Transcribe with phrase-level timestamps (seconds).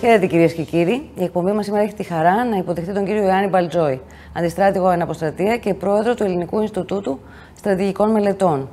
[0.00, 1.10] Χαίρετε κυρίες και κύριοι.
[1.14, 4.00] Η εκπομπή μας σήμερα έχει τη χαρά να υποδεχτεί τον κύριο Ιωάννη Μπαλτζόη,
[4.36, 7.18] αντιστράτηγο εν αποστρατεία και πρόεδρο του Ελληνικού Ινστιτούτου
[7.56, 8.68] Στρατηγικών Μελετών.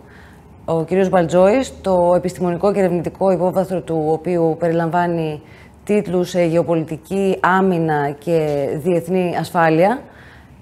[0.66, 5.42] Ο κύριος Μπαλτζόης, το επιστημονικό και ερευνητικό υπόβαθρο του οποίου περιλαμβάνει
[5.84, 10.02] τίτλους σε γεωπολιτική, άμυνα και διεθνή ασφάλεια,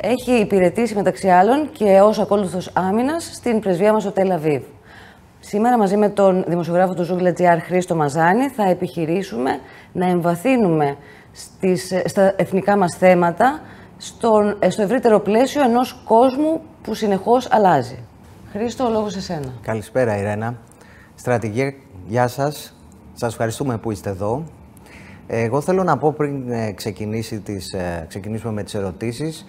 [0.02, 4.63] έχει υπηρετήσει μεταξύ άλλων και ως ακόλουθος άμυνας στην πρεσβεία μας στο Τελαβίβ.
[5.39, 9.59] Σήμερα μαζί με τον δημοσιογράφο του Ζούγκλα.gr Χρήστο Μαζάνη θα επιχειρήσουμε
[9.95, 10.98] να εμβαθύνουμε
[11.31, 13.62] στις, στα εθνικά μας θέματα
[13.98, 18.00] στον, στο ευρύτερο πλαίσιο ενός κόσμου που συνεχώς αλλάζει.
[18.52, 19.53] Χρήστο, ο λόγος σε σένα.
[19.62, 20.58] Καλησπέρα Ιρένα.
[21.16, 21.73] Στρατηγέ,
[22.08, 22.76] γεια σας.
[23.13, 24.44] Σας ευχαριστούμε που είστε εδώ.
[25.27, 29.45] Εγώ θέλω να πω πριν ε, ξεκινήσει τις, ε, ξεκινήσουμε με τις ερωτήσεις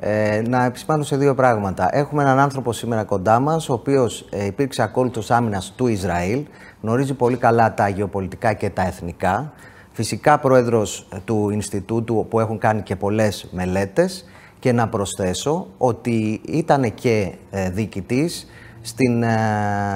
[0.00, 1.88] ε, να επισημάνω σε δύο πράγματα.
[1.92, 6.44] Έχουμε έναν άνθρωπο σήμερα κοντά μας, ο οποίος ε, υπήρξε ακόλουθος άμυνας του Ισραήλ,
[6.82, 9.52] γνωρίζει πολύ καλά τα γεωπολιτικά και τα εθνικά.
[9.96, 14.24] Φυσικά πρόεδρος του Ινστιτούτου που έχουν κάνει και πολλές μελέτες.
[14.58, 18.46] Και να προσθέσω ότι ήταν και ε, διοικητής
[18.80, 19.36] στην ε,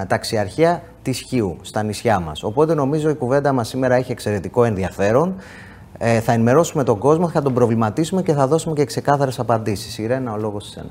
[0.08, 2.42] ταξιαρχία της Χίου, στα νησιά μας.
[2.42, 5.34] Οπότε νομίζω η κουβέντα μας σήμερα έχει εξαιρετικό ενδιαφέρον.
[5.98, 9.98] Ε, θα ενημερώσουμε τον κόσμο, θα τον προβληματίσουμε και θα δώσουμε και ξεκάθαρες απαντήσεις.
[9.98, 10.90] Ιρένα, ο λόγος σε σένα.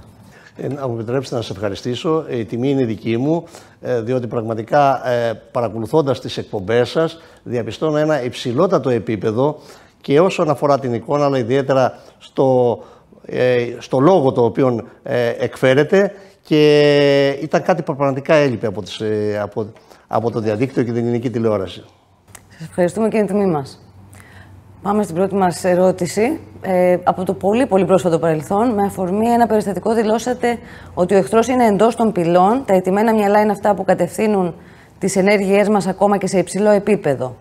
[0.61, 2.25] Ε, να μου επιτρέψετε να σα ευχαριστήσω.
[2.29, 3.43] Η τιμή είναι δική μου,
[3.81, 9.59] ε, διότι πραγματικά ε, παρακολουθώντας τις εκπομπές σας, διαπιστώνω ένα υψηλότατο επίπεδο
[10.01, 12.79] και όσον αφορά την εικόνα, αλλά ιδιαίτερα στο,
[13.25, 18.99] ε, στο λόγο το οποίο ε, εκφέρεται και ήταν κάτι που πραγματικά έλειπε από, τις,
[18.99, 19.71] ε, από,
[20.07, 21.83] από το διαδίκτυο και την ελληνική τηλεόραση.
[22.49, 23.88] Σας ευχαριστούμε και την τιμή μας.
[24.81, 26.39] Πάμε στην πρώτη μας ερώτηση.
[26.61, 30.57] Ε, από το πολύ πολύ πρόσφατο παρελθόν, με αφορμή ένα περιστατικό, δηλώσατε
[30.93, 34.53] ότι ο εχθρός είναι εντός των πυλών, τα ετοιμένα μυαλά είναι αυτά που κατευθύνουν
[34.99, 37.35] τις ενέργειές μας ακόμα και σε υψηλό επίπεδο.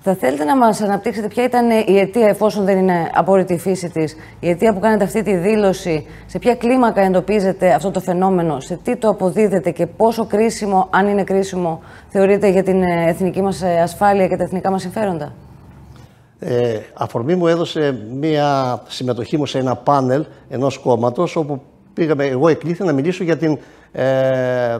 [0.00, 3.90] Θα θέλετε να μας αναπτύξετε ποια ήταν η αιτία, εφόσον δεν είναι απόρριτη η φύση
[3.90, 8.60] της, η αιτία που κάνετε αυτή τη δήλωση, σε ποια κλίμακα εντοπίζετε αυτό το φαινόμενο,
[8.60, 13.62] σε τι το αποδίδετε και πόσο κρίσιμο, αν είναι κρίσιμο, θεωρείτε για την εθνική μας
[13.62, 15.32] ασφάλεια και τα εθνικά μας συμφέροντα;
[16.40, 21.62] Ε, αφορμή μου έδωσε μία συμμετοχή μου σε ένα πάνελ ενός κόμματος όπου
[21.94, 23.58] πήγαμε, εγώ εκλήθη να μιλήσω για, την,
[23.92, 24.76] ε,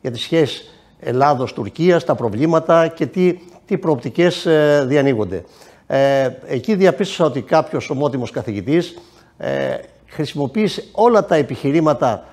[0.00, 5.44] για τις σχέσεις Ελλάδος-Τουρκίας, τα προβλήματα και τι, τι προοπτικές ε, διανοίγονται.
[5.86, 8.98] Ε, εκεί διαπίστωσα ότι κάποιος ομότιμος καθηγητής
[9.36, 9.74] ε,
[10.06, 12.24] χρησιμοποίησε όλα τα επιχειρήματα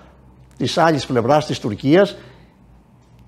[0.57, 2.17] της άλλης πλευράς της Τουρκίας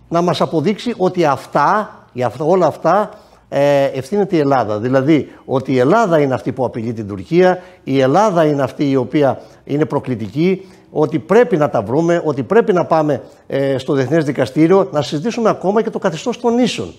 [0.10, 3.10] να μας αποδείξει ότι αυτά, για αυτά, όλα αυτά
[3.56, 4.80] ε, ευθύνεται η Ελλάδα.
[4.80, 8.96] Δηλαδή ότι η Ελλάδα είναι αυτή που απειλεί την Τουρκία, η Ελλάδα είναι αυτή η
[8.96, 14.26] οποία είναι προκλητική, ότι πρέπει να τα βρούμε, ότι πρέπει να πάμε ε, στο Διεθνές
[14.26, 16.94] Δικαστήριο να συζητήσουμε ακόμα και το καθεστώς των νήσων.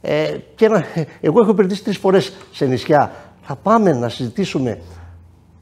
[0.00, 0.84] Ε, και να,
[1.20, 3.12] εγώ έχω υπηρετήσει τρεις φορές σε νησιά.
[3.42, 4.78] Θα πάμε να συζητήσουμε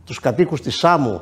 [0.05, 1.21] τους κατοίκους της Σάμου,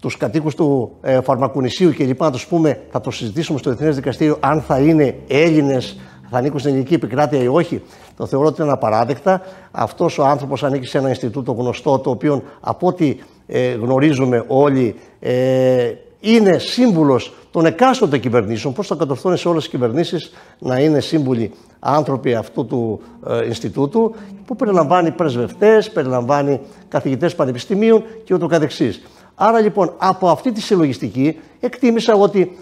[0.00, 3.94] τους κατοίκους του ε, Φαρμακουνησίου και λοιπά, να τους πούμε, θα το συζητήσουμε στο Διεθνές
[3.94, 5.96] Δικαστήριο αν θα είναι Έλληνες
[6.30, 7.82] θα ανήκουν στην ελληνική επικράτεια ή όχι.
[8.16, 9.42] Το θεωρώ ότι είναι απαράδεκτα.
[9.70, 14.94] Αυτός ο άνθρωπος ανήκει σε ένα Ινστιτούτο γνωστό, το οποίο από ό,τι ε, γνωρίζουμε όλοι
[15.20, 18.74] ε, είναι σύμβουλος των εκάστοτε κυβερνήσεων.
[18.74, 24.14] Πώς θα κατορθώνει σε όλες τις κυβερνήσεις να είναι σύμβουλοι άνθρωποι αυτού του ε, Ινστιτούτου,
[24.44, 29.02] που περιλαμβάνει πρεσβευτές, περιλαμβάνει καθηγητές πανεπιστημίων και ούτω καθεξής.
[29.34, 32.58] Άρα λοιπόν από αυτή τη συλλογιστική εκτίμησα ότι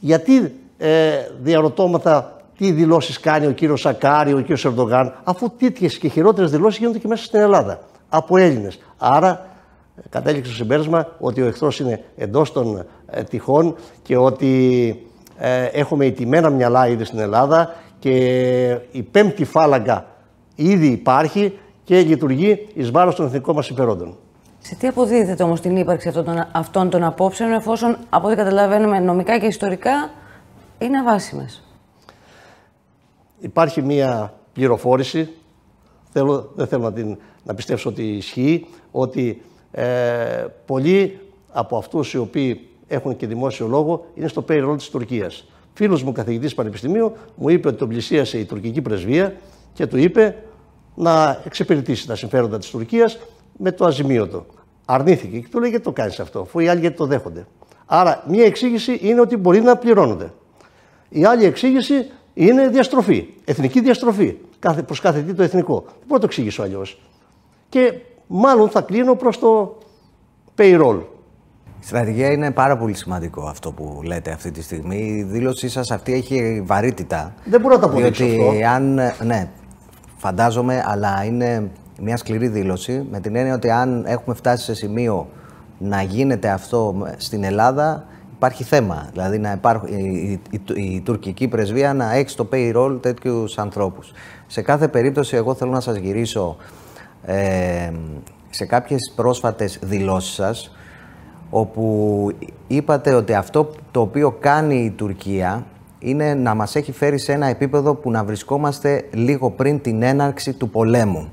[0.00, 6.08] γιατί ε, διαρωτώματα τι δηλώσεις κάνει ο κύριος Σακάρη, ο κύριος Ερντογάν, αφού τέτοιε και
[6.08, 8.78] χειρότερες δηλώσεις γίνονται και μέσα στην Ελλάδα από Έλληνες.
[8.98, 9.46] Άρα
[10.08, 15.06] κατέληξε στο συμπέρασμα ότι ο εχθρός είναι εντός των ε, τυχών και ότι
[15.38, 18.14] ε, έχουμε ηττημένα μυαλά ήδη στην Ελλάδα και
[18.90, 20.06] η πέμπτη φάλαγγα
[20.54, 24.16] ήδη υπάρχει και λειτουργεί εις βάρος των εθνικών μας συμφερόντων.
[24.58, 28.98] Σε τι αποδίδεται όμως την ύπαρξη αυτών των, αυτών των απόψεων, εφόσον από ό,τι καταλαβαίνουμε
[28.98, 30.10] νομικά και ιστορικά
[30.78, 31.64] είναι αβάσιμες;
[33.40, 35.28] Υπάρχει μία πληροφόρηση,
[36.12, 39.84] θέλω, δεν θέλω να, την, να πιστέψω ότι ισχύει, ότι ε,
[40.66, 41.18] πολλοί
[41.52, 45.46] από αυτούς οι οποίοι έχουν και δημόσιο λόγο είναι στο payroll της Τουρκίας.
[45.72, 49.34] Φίλος μου καθηγητής πανεπιστημίου μου είπε ότι τον πλησίασε η τουρκική πρεσβεία
[49.72, 50.36] και του είπε
[50.94, 53.18] να εξυπηρετήσει τα συμφέροντα της Τουρκίας
[53.56, 54.46] με το αζημίωτο.
[54.84, 57.46] Αρνήθηκε και του λέει γιατί το κάνεις αυτό, αφού οι άλλοι γιατί το δέχονται.
[57.86, 60.32] Άρα μία εξήγηση είναι ότι μπορεί να πληρώνονται.
[61.08, 63.26] Η άλλη εξήγηση είναι διαστροφή.
[63.44, 64.36] Εθνική διαστροφή.
[64.58, 65.74] Κάθε, προς κάθε τι το εθνικό.
[65.74, 67.00] Δεν μπορώ να το εξηγήσω αλλιώς.
[67.68, 67.92] Και
[68.26, 69.78] μάλλον θα κλείνω προς το
[70.56, 71.00] payroll.
[71.80, 74.96] Η στρατηγία είναι πάρα πολύ σημαντικό αυτό που λέτε αυτή τη στιγμή.
[74.96, 77.34] Η δήλωσή σας αυτή έχει βαρύτητα.
[77.44, 78.50] Δεν μπορώ να το αποδείξω αυτό.
[78.74, 79.48] αν, ναι,
[80.16, 85.28] φαντάζομαι, αλλά είναι μια σκληρή δήλωση με την έννοια ότι αν έχουμε φτάσει σε σημείο
[85.78, 88.04] να γίνεται αυτό στην Ελλάδα,
[88.40, 89.08] υπάρχει θέμα.
[89.12, 90.40] Δηλαδή να υπάρχει, η,
[90.74, 94.12] η, τουρκική πρεσβεία να έχει στο payroll τέτοιους ανθρώπους.
[94.46, 96.56] Σε κάθε περίπτωση, εγώ θέλω να σας γυρίσω
[97.24, 97.90] ε,
[98.50, 100.76] σε κάποιες πρόσφατες δηλώσεις σας,
[101.50, 102.28] όπου
[102.66, 105.66] είπατε ότι αυτό το οποίο κάνει η Τουρκία
[105.98, 110.52] είναι να μας έχει φέρει σε ένα επίπεδο που να βρισκόμαστε λίγο πριν την έναρξη
[110.52, 111.30] του πολέμου.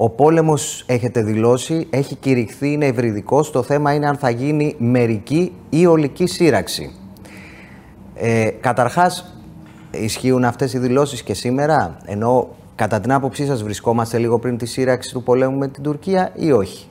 [0.00, 3.50] Ο πόλεμος, έχετε δηλώσει, έχει κηρυχθεί, είναι ευρυδικός.
[3.50, 6.94] Το θέμα είναι αν θα γίνει μερική ή ολική σύραξη.
[8.14, 9.36] Ε, καταρχάς,
[9.90, 14.66] ισχύουν αυτές οι δηλώσεις και σήμερα, ενώ κατά την άποψή σας βρισκόμαστε λίγο πριν τη
[14.66, 16.86] σύραξη του πολέμου με την Τουρκία ή όχι;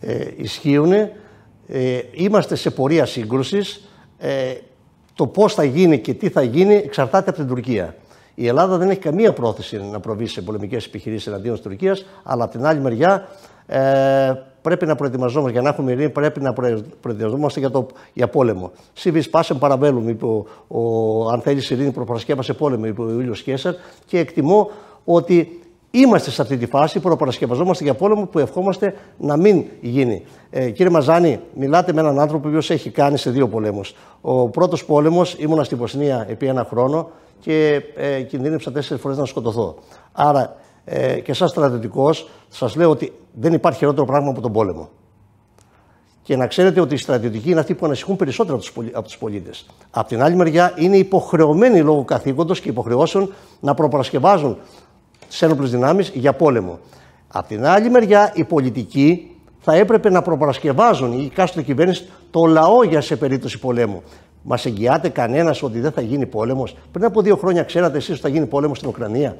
[0.00, 0.92] Ε, ισχύουν.
[0.92, 1.08] Ε,
[2.12, 3.88] είμαστε σε πορεία σύγκρουσης.
[4.18, 4.54] Ε,
[5.14, 7.94] το πώς θα γίνει και τι θα γίνει εξαρτάται από την Τουρκία.
[8.34, 12.44] Η Ελλάδα δεν έχει καμία πρόθεση να προβεί σε πολεμικές επιχειρήσεις εναντίον της Τουρκίας, αλλά
[12.44, 13.28] από την άλλη μεριά
[13.66, 14.32] ε,
[14.62, 16.52] πρέπει να προετοιμαζόμαστε για να έχουμε ειρήνη, πρέπει να
[17.00, 18.72] προετοιμαζόμαστε για, το, για πόλεμο.
[18.92, 23.74] Σίβη πάσεμ παραβέλουμε, είπε ο, ο, αν θέλεις ειρήνη, προπαρασκεύασε πόλεμο, είπε ο Ιούλιος Κέσσερ,
[24.06, 24.70] και εκτιμώ
[25.04, 25.63] ότι
[25.96, 30.24] Είμαστε σε αυτή τη φάση, προπαρασκευαζόμαστε για πόλεμο που ευχόμαστε να μην γίνει.
[30.50, 33.94] Ε, κύριε Μαζάνη, μιλάτε με έναν άνθρωπο που έχει κάνει σε δύο πολέμους.
[34.20, 37.10] Ο πρώτος πόλεμος ήμουνα στη Βοσνία επί ένα χρόνο
[37.40, 39.74] και ε, κινδύνεψα τέσσερις φορές να σκοτωθώ.
[40.12, 44.88] Άρα ε, και σαν στρατιωτικός, σας λέω ότι δεν υπάρχει χειρότερο πράγμα από τον πόλεμο.
[46.22, 48.60] Και να ξέρετε ότι οι στρατιωτικοί είναι αυτοί που ανασυχούν περισσότερο
[48.92, 49.66] από τους πολίτες.
[49.90, 54.58] Απ' την άλλη μεριά, είναι υποχρεωμένοι λόγω καθήκοντος και υποχρεώσεων να προπαρασκευάζουν
[55.34, 56.78] τις ένοπλες δυνάμεις για πόλεμο.
[57.28, 62.84] Απ' την άλλη μεριά, οι πολιτικοί θα έπρεπε να προπαρασκευάζουν η κάστοτε κυβέρνηση το λαό
[62.84, 64.02] για σε περίπτωση πολέμου.
[64.42, 68.20] Μας εγγυάται κανένας ότι δεν θα γίνει πόλεμος; Πριν από δύο χρόνια ξέρατε εσείς ότι
[68.20, 69.36] θα γίνει πόλεμος στην Ουκρανία.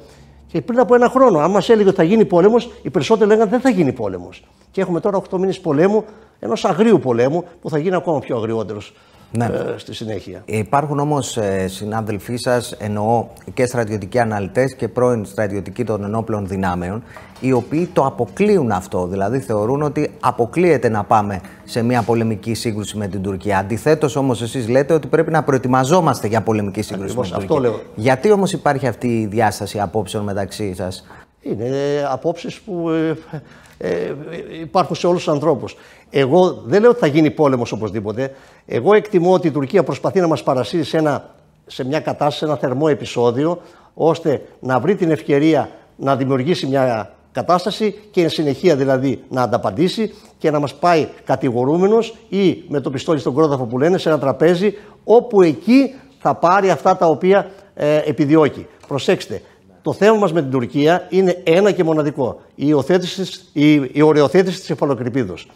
[0.47, 3.49] Και πριν από ένα χρόνο, αν μας έλεγε ότι θα γίνει πόλεμος, οι περισσότεροι λέγανε
[3.49, 4.43] δεν θα γίνει πόλεμος.
[4.71, 6.03] Και έχουμε τώρα 8 μήνες πολέμου,
[6.39, 8.93] ενός αγρίου πολέμου, που θα γίνει ακόμα πιο αγριότερος
[9.37, 9.45] ναι.
[9.45, 10.41] ε, στη συνέχεια.
[10.45, 17.03] Υπάρχουν όμως ε, συνάδελφοί σας, εννοώ και στρατιωτικοί αναλυτές και πρώην στρατιωτικοί των ενόπλων δυνάμεων,
[17.39, 19.07] οι οποίοι το αποκλείουν αυτό.
[19.07, 23.57] Δηλαδή θεωρούν ότι αποκλείεται να πάμε σε μια πολεμική σύγκρουση με την Τουρκία.
[23.57, 27.69] Αντιθέτως, όμως, εσείς λέτε ότι πρέπει να προετοιμαζόμαστε για πολεμική σύγκρουση με την αυτό Τουρκία.
[27.69, 27.81] Λέω.
[27.95, 31.05] Γιατί όμως υπάρχει αυτή η διάσταση απόψεων μεταξύ σας;
[31.41, 31.69] Είναι
[32.11, 33.17] απόψεις που ε,
[33.77, 34.13] ε,
[34.61, 35.75] υπάρχουν σε όλους τους ανθρώπους.
[36.09, 38.35] Εγώ δεν λέω ότι θα γίνει πόλεμος οπωσδήποτε.
[38.65, 41.29] Εγώ εκτιμώ ότι η Τουρκία προσπαθεί να μας παρασύρει σε, ένα,
[41.65, 43.61] σε μια κατάσταση, σε ένα θερμό επεισόδιο,
[43.93, 50.13] ώστε να βρει την ευκαιρία να δημιουργήσει μια κατάσταση και εν συνεχεία δηλαδή να ανταπαντήσει
[50.37, 54.19] και να μας πάει κατηγορούμενος ή με το πιστόλι στον κρόταφο που λένε σε ένα
[54.19, 54.73] τραπέζι
[55.03, 58.67] όπου εκεί θα πάρει αυτά τα οποία ε, επιδιώκει.
[58.87, 59.41] Προσέξτε,
[59.85, 62.41] το θέμα μας με την Τουρκία είναι ένα και μοναδικό.
[62.55, 62.67] Η,
[63.53, 65.47] η, η οριοθέτηση της εφαλοκρηπίδος.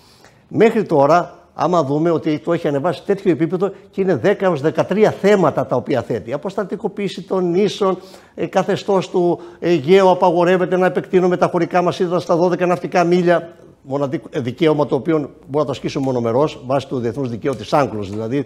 [0.48, 5.12] Μέχρι τώρα, άμα δούμε ότι το έχει ανεβάσει τέτοιο επίπεδο και είναι 10 έως 13
[5.22, 6.34] θέματα τα οποία θέτει.
[6.34, 7.98] Αποστατικοποίηση των νήσων,
[8.36, 13.54] ε, καθεστώς του Αιγαίου απαγορεύεται να επεκτείνουμε τα χωρικά μας ύδατα στα 12 ναυτικά μίλια.
[13.82, 17.74] Μοναδικό ε, δικαίωμα το οποίο μπορεί να το ασκήσουμε μονομερός βάσει του διεθνούς δικαίου της
[17.74, 18.46] Άγγλου, δηλαδή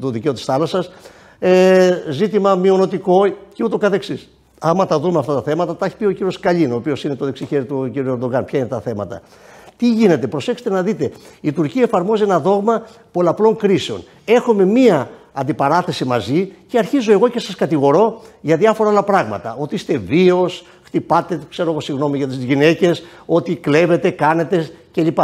[0.00, 0.90] του δικαίου της θάλασσας.
[1.38, 4.28] Ε, ζήτημα μειονοτικό και ούτω καθεξής
[4.62, 7.14] άμα τα δούμε αυτά τα θέματα, τα έχει πει ο κύριος Καλίν, ο οποίος είναι
[7.14, 7.96] το δεξιχέρι του κ.
[7.96, 8.44] Ερντογάν.
[8.44, 9.22] Ποια είναι τα θέματα;
[9.76, 11.10] Τι γίνεται, προσέξτε να δείτε.
[11.40, 14.04] Η Τουρκία εφαρμόζει ένα δόγμα πολλαπλών κρίσεων.
[14.24, 19.56] Έχουμε μία αντιπαράθεση μαζί και αρχίζω εγώ και σας κατηγορώ για διάφορα άλλα πράγματα.
[19.58, 20.50] Ότι είστε βίαιο,
[20.82, 25.18] χτυπάτε, ξέρω εγώ, συγγνώμη για τις γυναίκες, ότι κλέβετε, κάνετε κλπ.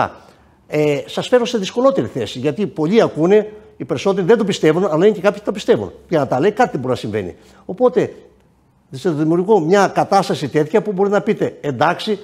[0.67, 5.07] Ε, σας φέρω σε δυσκολότερη θέση γιατί πολλοί ακούνε, οι περισσότεροι δεν το πιστεύουν, αλλά
[5.07, 5.93] είναι και κάποιοι που το πιστεύουν.
[6.09, 7.37] Για να τα λέει, κάτι μπορεί να συμβαίνει.
[7.65, 8.13] Οπότε
[8.91, 12.19] σας δημιουργώ μια κατάσταση τέτοια που μπορεί να πείτε εντάξει,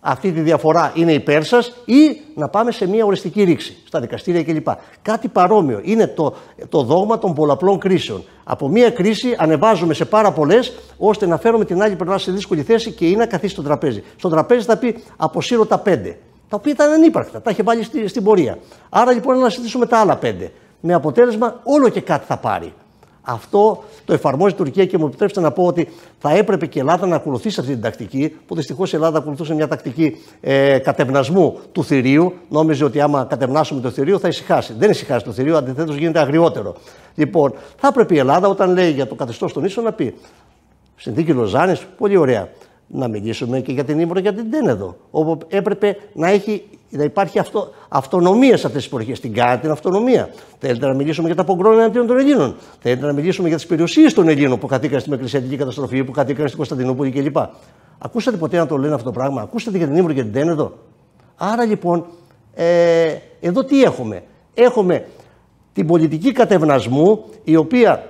[0.00, 4.44] αυτή τη διαφορά είναι υπέρ σας ή να πάμε σε μια οριστική ρήξη στα δικαστήρια
[4.44, 4.68] κλπ.
[5.02, 6.34] Κάτι παρόμοιο είναι το,
[6.68, 8.24] το δόγμα των πολλαπλών κρίσεων.
[8.44, 12.62] Από μια κρίση ανεβάζουμε σε πάρα πολλές ώστε να φέρουμε την άλλη πλευρά σε δύσκολη
[12.62, 14.02] θέση και είναι να καθίσει στο τραπέζι.
[14.16, 16.18] Στο τραπέζι θα πει αποσύρω τα πέντε.
[16.48, 18.58] Τα οποία ήταν ανύπαρκτα, τα είχε βάλει στη, στην πορεία.
[18.88, 20.52] Άρα λοιπόν να συζητήσουμε τα άλλα πέντε.
[20.80, 22.72] Με αποτέλεσμα όλο και κάτι θα πάρει.
[23.30, 26.80] Αυτό το εφαρμόζει η Τουρκία και μου επιτρέψτε να πω ότι θα έπρεπε και η
[26.80, 31.58] Ελλάδα να ακολουθήσει αυτή την τακτική, που δυστυχώς η Ελλάδα ακολουθούσε μια τακτική ε, κατευνασμού
[31.72, 32.34] του θηρίου.
[32.48, 34.74] Νόμιζε ότι άμα κατευνάσουμε το θηρίο θα ησυχάσει.
[34.78, 36.74] Δεν ησυχάσει το θηρίο, αντιθέτως γίνεται αγριότερο.
[37.14, 40.14] Λοιπόν, θα έπρεπε η Ελλάδα όταν λέει για το καθεστώς των ίσων να πει
[40.96, 42.48] Συνθήκη Λωζάνης, πολύ ωραία
[42.86, 47.38] να μιλήσουμε και για την Ίμβρο και την Τένεδο, όπου έπρεπε να, έχει, να υπάρχει
[47.38, 49.20] αυτό, αυτονομία σε αυτές τις περιοχές.
[49.20, 50.30] Την κάνετε την αυτονομία.
[50.58, 52.56] Θέλετε να μιλήσουμε για τα πογκρόνια εναντίον των Ελλήνων.
[52.80, 56.44] Θέλετε να μιλήσουμε για τις περιουσίες των Ελλήνων που κατοίκαν στην Εκκλησιατική καταστροφή, που κατοίκαν
[56.44, 57.36] στην Κωνσταντινούπολη κλπ.
[57.98, 60.72] Ακούσατε ποτέ να το λένε αυτό το πράγμα; Ακούσατε για την Ήμβρο και την Τένεδο.
[61.36, 62.06] Άρα λοιπόν,
[62.54, 64.22] ε, εδώ τι έχουμε;
[64.60, 65.06] Έχουμε
[65.72, 68.06] την πολιτική κατευνασμού, η οποία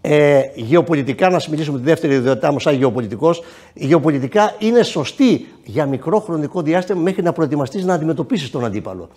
[0.00, 3.42] ε, γεωπολιτικά, να μιλήσουμε τη δεύτερη ιδιότητά μου σαν γεωπολιτικός,
[3.74, 9.08] γεωπολιτικά είναι σωστή για μικρό χρονικό διάστημα μέχρι να προετοιμαστείς να αντιμετωπίσεις τον αντίπαλο.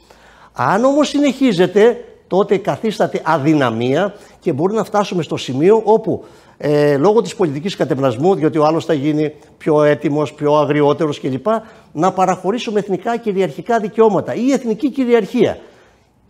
[0.53, 6.23] Αν όμως συνεχίζεται, τότε καθίσταται αδυναμία και μπορεί να φτάσουμε στο σημείο όπου
[6.57, 11.45] ε, λόγω της πολιτικής κατευνασμού, διότι ο άλλος θα γίνει πιο έτοιμος, πιο αγριότερος κλπ,
[11.91, 15.57] να παραχωρήσουμε εθνικά κυριαρχικά δικαιώματα ή εθνική κυριαρχία.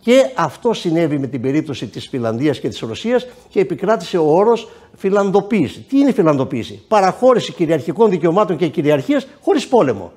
[0.02, 4.70] Και αυτό συνέβη με την περίπτωση της Φιλανδίας και της Ρωσίας και επικράτησε ο όρος
[4.96, 5.80] φιλανδοποίηση.
[5.80, 10.12] Τι είναι φιλανδοποίηση; Παραχώρηση κυριαρχικών δικαιωμάτων και κυριαρχίας χωρίς πόλεμο.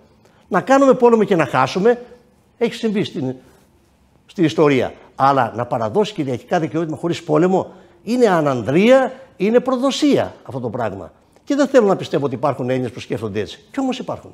[0.49, 2.03] Να κάνουμε πόλεμο και να χάσουμε
[2.59, 3.35] έχει συμβεί στην,
[4.26, 4.93] στην ιστορία.
[5.14, 7.73] Αλλά να παραδώσει κυριαρχικά δικαιώματα χωρίς πόλεμο
[8.03, 11.12] είναι ανανδρία, είναι προδοσία αυτό το πράγμα.
[11.45, 13.64] Και δεν θέλω να πιστεύω ότι υπάρχουν Έλληνε που σκέφτονται έτσι.
[13.71, 14.33] Κι όμως υπάρχουν.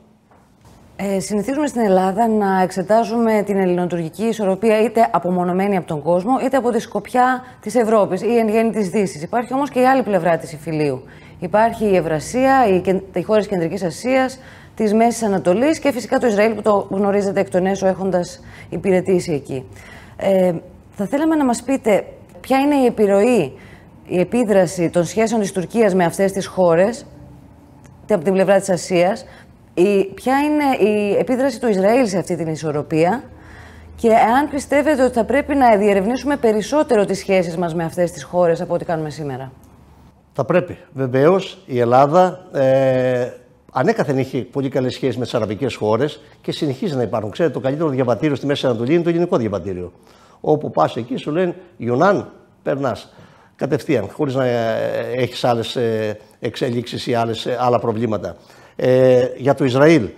[1.02, 6.56] Ε, συνηθίζουμε στην Ελλάδα να εξετάζουμε την ελληνοτουρκική ισορροπία είτε απομονωμένη από τον κόσμο, είτε
[6.56, 9.22] από τη σκοπιά της Ευρώπης ή εν γέννη της Δύσης.
[9.22, 11.02] Υπάρχει όμως και η άλλη πλευρά της υφηλίου.
[11.38, 14.38] Υπάρχει η Ευρασία, οι, οι χώρες Κεντρικής Ασίας,
[14.74, 19.32] της Μέσης Ανατολής και φυσικά το Ισραήλ που το γνωρίζετε εκ των έσω έχοντας υπηρετήσει
[19.32, 19.64] εκεί.
[20.16, 20.52] Ε,
[20.90, 22.04] θα θέλαμε να μας πείτε
[22.40, 23.52] ποια είναι η επιρροή,
[24.06, 27.06] η επίδραση των σχέσεων της Τουρκίας με αυτές τις χώρες,
[28.10, 29.24] από την πλευρά της Ασίας,
[29.82, 33.22] η, ποια είναι η επίδραση του Ισραήλ σε αυτή την ισορροπία;
[33.96, 38.22] Και αν πιστεύετε ότι θα πρέπει να διερευνήσουμε περισσότερο τις σχέσεις μας με αυτές τις
[38.22, 39.52] χώρες από ό,τι κάνουμε σήμερα;
[40.32, 40.78] Θα πρέπει.
[40.92, 43.28] Βεβαίως η Ελλάδα ε,
[43.72, 47.30] ανέκαθεν είχε πολύ καλές σχέσεις με τις αραβικές χώρες και συνεχίζει να υπάρχουν.
[47.30, 49.92] Ξέρετε, το καλύτερο διαβατήριο στη Μέση Ανατολή είναι το ελληνικό διαβατήριο.
[50.40, 52.32] Όπου πας εκεί σου λένε Ιουνάν,
[52.62, 53.12] περνάς
[53.56, 55.78] κατευθείαν, χωρίς να ε, έχεις άλλες
[56.40, 58.36] εξελίξεις ή άλλες, ε, άλλα προβλήματα.
[58.76, 60.08] Ε, για το Ισραήλ.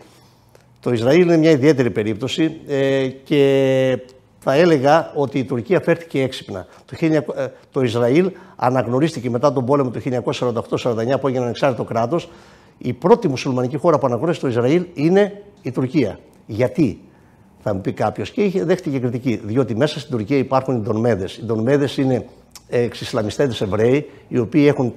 [0.81, 3.99] Το Ισραήλ είναι μια ιδιαίτερη περίπτωση ε, και
[4.39, 6.67] θα έλεγα ότι η Τουρκία φέρθηκε έξυπνα.
[6.85, 12.29] Το, ε, το Ισραήλ αναγνωρίστηκε μετά τον πόλεμο του 1948-49 που έγινε ανεξάρτητο κράτος.
[12.79, 16.19] Η πρώτη μουσουλμανική χώρα που αναγνώρισε το Ισραήλ είναι η Τουρκία.
[16.47, 17.01] Γιατί,
[17.63, 19.41] θα μου πει κάποιος, και είχε, δέχτηκε κριτική.
[19.45, 21.37] Διότι μέσα στην Τουρκία υπάρχουν οι Ντονμέδες.
[21.37, 22.27] Οι Ντονμέδες είναι
[22.69, 24.95] εξισλαμιστέ Εβραίοι, οι οποίοι έχουν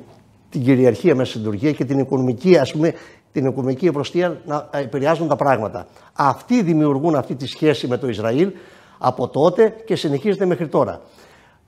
[0.49, 2.93] την κυριαρχία μέσα στην Τουρκία και την οικονομική, ας πούμε,
[3.35, 5.87] την οικονομική ευρωστία να επηρεάζουν τα πράγματα.
[6.13, 8.51] Αυτοί δημιουργούν αυτή τη σχέση με το Ισραήλ
[8.97, 11.01] από τότε και συνεχίζεται μέχρι τώρα.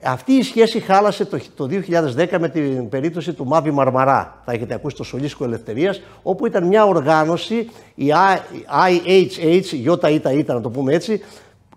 [0.02, 1.68] Αυτή η σχέση χάλασε το, το
[2.16, 4.42] 2010 με την περίπτωση του Μάβη Μαρμαρά.
[4.44, 8.12] Θα έχετε ακούσει το Σολίσκο Ελευθερίας, όπου ήταν μια οργάνωση, η
[8.88, 11.20] IHH, ΙΤΑ να το πούμε έτσι,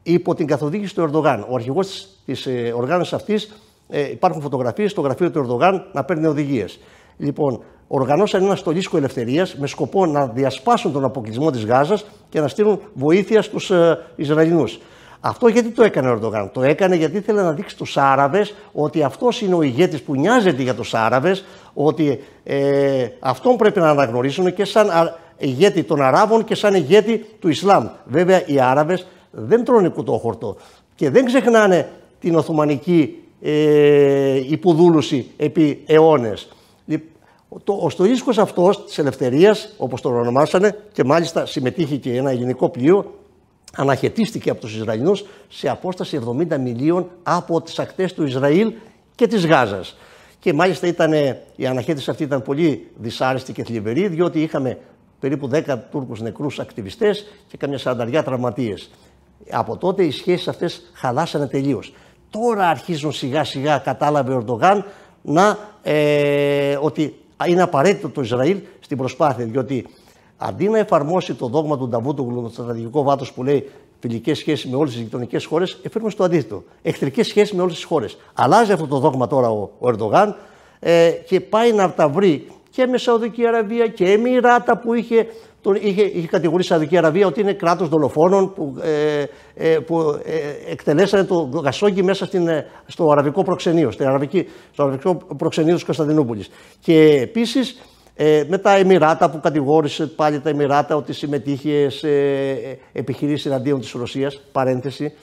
[0.03, 1.45] υπό την καθοδήγηση του Ερντογάν.
[1.49, 3.51] Ο αρχηγός της ε, οργάνωσης αυτής,
[3.89, 6.79] ε, υπάρχουν φωτογραφίες στο γραφείο του Ερντογάν να παίρνει οδηγίες.
[7.17, 7.61] Λοιπόν,
[7.93, 12.79] οργανώσαν ένα στολίσκο ελευθερίας με σκοπό να διασπάσουν τον αποκλεισμό της Γάζας και να στείλουν
[12.93, 14.79] βοήθεια στους ε, Ισραηλινούς.
[15.19, 19.03] Αυτό γιατί το έκανε ο Ερντογάν; Το έκανε γιατί ήθελε να δείξει στους Άραβες ότι
[19.03, 24.53] αυτός είναι ο ηγέτης που νοιάζεται για τους Άραβες, ότι ε, αυτόν πρέπει να αναγνωρίσουν
[24.53, 24.89] και σαν
[25.37, 27.87] ηγέτη των Αράβων και σαν ηγέτη του Ισλάμ.
[28.05, 30.57] Βέβαια οι Άραβες δεν τρώνε κουτόχορτο
[30.95, 36.49] και δεν ξεχνάνε την Οθωμανική ε, υποδούλωση επί αιώνες.
[37.63, 42.69] Το, ο στοίσκος αυτός της ελευθερίας, όπως το ονομάσανε, και μάλιστα συμμετείχε και ένα ελληνικό
[42.69, 43.13] πλοίο,
[43.75, 46.19] αναχαιτίστηκε από τους Ισραηλινούς σε απόσταση
[46.51, 48.73] 70 μιλίων από τις ακτές του Ισραήλ
[49.15, 49.97] και της Γάζας.
[50.39, 51.13] Και μάλιστα ήταν,
[51.55, 54.77] η αναχέτηση αυτή ήταν πολύ δυσάρεστη και θλιβερή, διότι είχαμε
[55.19, 58.89] περίπου 10 Τούρκους νεκρούς ακτιβιστές και καμιά σαρανταριά τραυματίες.
[59.49, 61.93] Από τότε οι σχέσεις αυτές χαλάσανε τελείως.
[62.29, 64.85] Τώρα αρχίζουν σιγά σιγά, κατάλαβε ο Ερντογάν,
[65.21, 67.15] να, ε, ότι
[67.47, 69.45] είναι απαραίτητο το Ισραήλ στην προσπάθεια.
[69.45, 69.85] Διότι
[70.37, 73.69] αντί να εφαρμόσει το δόγμα του Νταβούτογλου, το στρατηγικό βάθος που λέει
[73.99, 76.63] φιλικές σχέσεις με όλες τις γειτονικές χώρες, εφέρουμε στο αντίθετο.
[76.81, 78.17] Εχθρικές σχέσεις με όλες τις χώρες.
[78.33, 80.35] Αλλάζει αυτό το δόγμα τώρα ο, ο Ερντογάν
[80.79, 85.27] ε, και πάει να τα βρει και με Σαουδική Αραβία και Εμμυράτα που είχε
[85.61, 89.25] τον είχε, είχε κατηγορήσει η Σαουδική Αραβία ότι είναι κράτος δολοφόνων που, ε,
[89.55, 94.83] ε, που ε, εκτελέσανε το γασόγγι μέσα στην, ε, στο αραβικό προξενείο, στο αραβικό, στο
[94.83, 96.49] αραβικό προξενείο της Κωνσταντινούπολης.
[96.79, 97.81] Και επίσης
[98.15, 102.09] ε, με τα Εμμυράτα που κατηγόρησε πάλι τα Εμμυράτα ότι συμμετείχε σε
[102.91, 105.13] επιχειρήσεις εναντίον της Ρωσίας, παρένθεση,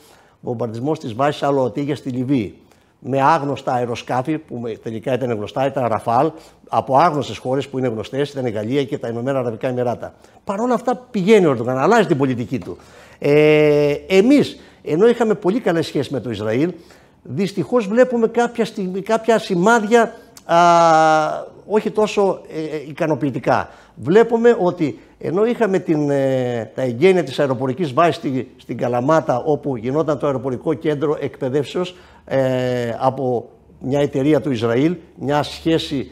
[0.41, 2.55] βομβαρδισμός της βάσης Αλοοτήγια στη Λιβύη
[2.99, 6.31] με άγνωστα αεροσκάφη που τελικά ήταν γνωστά, ήταν Ραφάλ,
[6.69, 10.13] από άγνωστες χώρες που είναι γνωστές, ήταν η Γαλλία και τα Ηνωμένα Αραβικά Εμμυράτα.
[10.43, 12.77] Παρ' όλα αυτά πηγαίνει ο Ερντογάν, αλλάζει την πολιτική του.
[13.19, 16.73] Ε, Εμείς, ενώ είχαμε πολύ καλές σχέσεις με το Ισραήλ,
[17.21, 18.67] δυστυχώς βλέπουμε κάποια,
[19.03, 20.13] κάποια σημάδια
[20.53, 23.69] α, όχι τόσο ε, ικανοποιητικά.
[23.95, 29.75] Βλέπουμε ότι Ενώ είχαμε την, ε, τα εγγένεια της αεροπορικής βάσης στη, στην Καλαμάτα, όπου
[29.75, 36.11] γινόταν το αεροπορικό κέντρο εκπαιδεύσεως ε, από μια εταιρεία του Ισραήλ, μια σχέση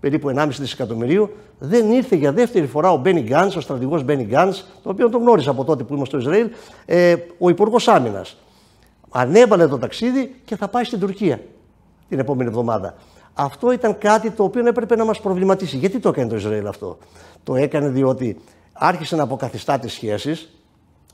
[0.00, 4.52] περίπου 1,5 δισεκατομμυρίου, δεν ήρθε για δεύτερη φορά ο Μπένι Γκάν, ο στρατηγός Μπένι Γκάν,
[4.82, 6.50] το οποίο τον γνώρισα από τότε που ήμουν στο Ισραήλ,
[6.86, 8.36] ε, ο Υπουργός Άμυνας.
[9.10, 11.40] Ανέβαλε το ταξίδι και θα πάει στην Τουρκία
[12.08, 12.94] την επόμενη εβδομάδα.
[13.34, 15.76] Αυτό ήταν κάτι το οποίο έπρεπε να μας προβληματίσει.
[15.76, 16.98] Γιατί το έκανε το Ισραήλ αυτό;
[17.44, 18.36] Το έκανε διότι
[18.72, 20.48] άρχισε να αποκαθιστά τις σχέσεις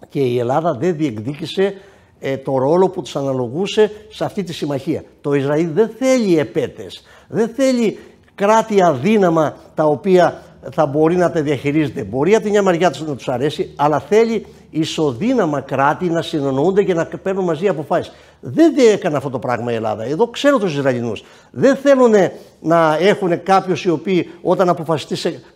[0.08, 1.74] και η Ελλάδα δεν διεκδίκησε
[2.20, 5.04] ε, το ρόλο που τους αναλογούσε σε αυτή τη συμμαχία.
[5.20, 7.98] Το Ισραήλ δεν θέλει επέτες, δεν θέλει
[8.34, 12.04] κράτη αδύναμα τα οποία θα μπορεί να τα διαχειρίζεται.
[12.04, 16.82] Μπορεί από τη μια μεριά του να τους αρέσει, αλλά θέλει ισοδύναμα κράτη να συνεννοούνται
[16.82, 18.12] και να παίρνουν μαζί αποφάσεις.
[18.40, 20.04] Δεν έκανε αυτό το πράγμα η Ελλάδα.
[20.04, 21.24] Εδώ ξέρω τους Ισραηλινούς.
[21.50, 22.14] Δεν θέλουν
[22.60, 24.66] να έχουν κάποιου οι οποίοι όταν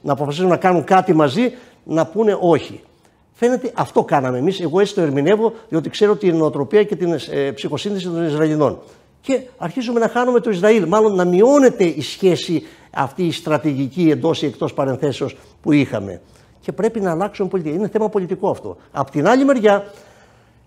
[0.02, 1.52] να αποφασίσουν να κάνουν κάτι μαζί
[1.84, 2.82] να πούνε όχι.
[3.32, 4.60] Φαίνεται αυτό κάναμε εμείς.
[4.60, 8.78] Εγώ έτσι το ερμηνεύω, διότι ξέρω την νοοτροπία και την ε, ψυχοσύνθεση των Ισραηλινών
[9.24, 10.86] και αρχίζουμε να χάνουμε το Ισραήλ.
[10.86, 16.20] Μάλλον να μειώνεται η σχέση αυτή η στρατηγική εντός ή εκτός παρενθέσεως που είχαμε.
[16.60, 17.74] Και πρέπει να αλλάξουμε πολιτική.
[17.74, 18.76] Είναι θέμα πολιτικό αυτό.
[18.92, 19.84] Απ' την άλλη μεριά,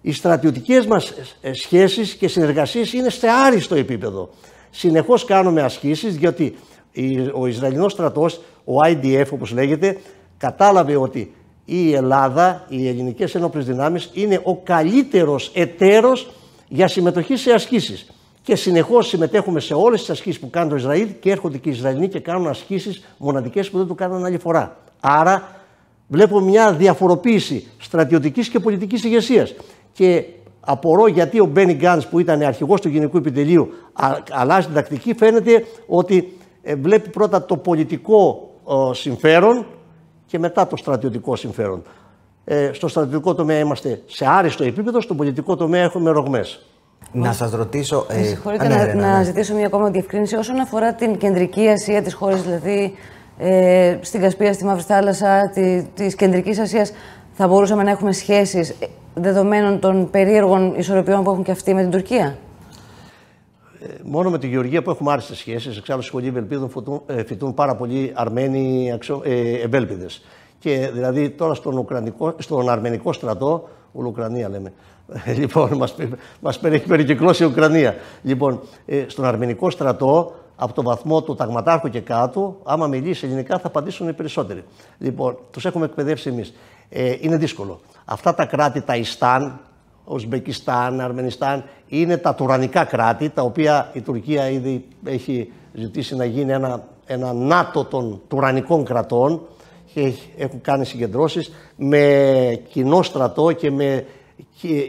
[0.07, 4.29] οι στρατιωτικές μας ε, σχέσεις και συνεργασίες είναι σε άριστο επίπεδο.
[4.69, 6.55] Συνεχώς κάνουμε ασκήσεις, διότι
[7.33, 9.97] ο Ισραηλινός στρατός, ο IDF όπως λέγεται,
[10.37, 11.33] κατάλαβε ότι
[11.65, 16.29] η Ελλάδα, οι ελληνικές ενόπλες δυνάμεις είναι ο καλύτερος εταίρος
[16.67, 18.11] για συμμετοχή σε ασκήσεις
[18.41, 21.71] και συνεχώς συμμετέχουμε σε όλες τις ασκήσεις που κάνει το Ισραήλ και έρχονται και οι
[21.71, 24.77] Ισραηλοί και κάνουν ασκήσεις μοναδικές που δεν το κάνουν άλλη φορά.
[24.99, 25.55] Άρα
[26.07, 29.53] βλέπω μια διαφοροποίηση στρατιωτικής και πολιτικής ηγεσίας.
[29.97, 30.25] Και
[30.59, 33.69] απορώ γιατί ο Μπένι Γκάν που ήταν αρχηγός του Γενικού Επιτελείου
[34.31, 35.13] αλλάζει την τακτική.
[35.13, 38.49] Φαίνεται ότι ε, βλέπει πρώτα το πολιτικό
[38.91, 39.65] συμφέρον
[40.25, 41.81] και μετά το στρατιωτικό συμφέρον.
[42.45, 46.65] Ε, στο στρατιωτικό τομέα είμαστε σε άριστο επίπεδο, στο πολιτικό τομέα έχουμε ρογμές.
[47.11, 48.05] Να σας ρωτήσω.
[48.09, 52.35] Ε, συγχωρείτε να, να ζητήσω μια ακόμα διευκρίνηση όσον αφορά την κεντρική Ασία, τι χώρε
[52.35, 52.93] δηλαδή
[53.37, 55.51] ε, στην Κασπία, στη Μαύρη Θάλασσα,
[55.93, 56.91] της κεντρικής Ασίας,
[57.37, 61.81] θα μπορούσαμε να έχουμε σχέσεις ε, δεδομένων των περίεργων ισορροπιών που έχουν και αυτοί με
[61.81, 62.37] την Τουρκία;
[63.81, 65.77] Ε, μόνο με τη Γεωργία που έχουμε άριστες σχέσεις.
[65.77, 68.91] Εξάλλου, στη σχολή Ευελπίδων φουτούν, ε, φοιτούν πάρα πολλοί Αρμένοι
[69.23, 70.23] ε, ευέλπιδες.
[70.59, 74.73] Και δηλαδή τώρα στον, Ουκρανικό, στον Αρμενικό στρατό, Ουκρανία λέμε,
[75.39, 75.95] λοιπόν, μας,
[76.39, 77.95] μας έχει περικυκλώσει η Ουκρανία.
[78.23, 83.59] Λοιπόν, ε, στον αρμενικό στρατό, από το βαθμό του ταγματάρχου και κάτω, άμα μιλήσει ελληνικά
[83.59, 84.63] θα απαντήσουν οι περισσότεροι.
[84.97, 86.53] Λοιπόν, τους έχουμε εκπαιδεύσει εμείς.
[86.89, 87.79] Ε, είναι δύσκολο.
[88.05, 89.59] Αυτά τα κράτη, τα Ιστάν,
[90.05, 96.51] Ουσμπεκιστάν, Αρμενιστάν, είναι τα τουρανικά κράτη, τα οποία η Τουρκία ήδη έχει ζητήσει να γίνει
[96.51, 99.41] ένα, ένα νάτο των τουρανικών κρατών
[99.93, 104.05] και έχουν κάνει συγκεντρώσεις με κοινό στρατό και με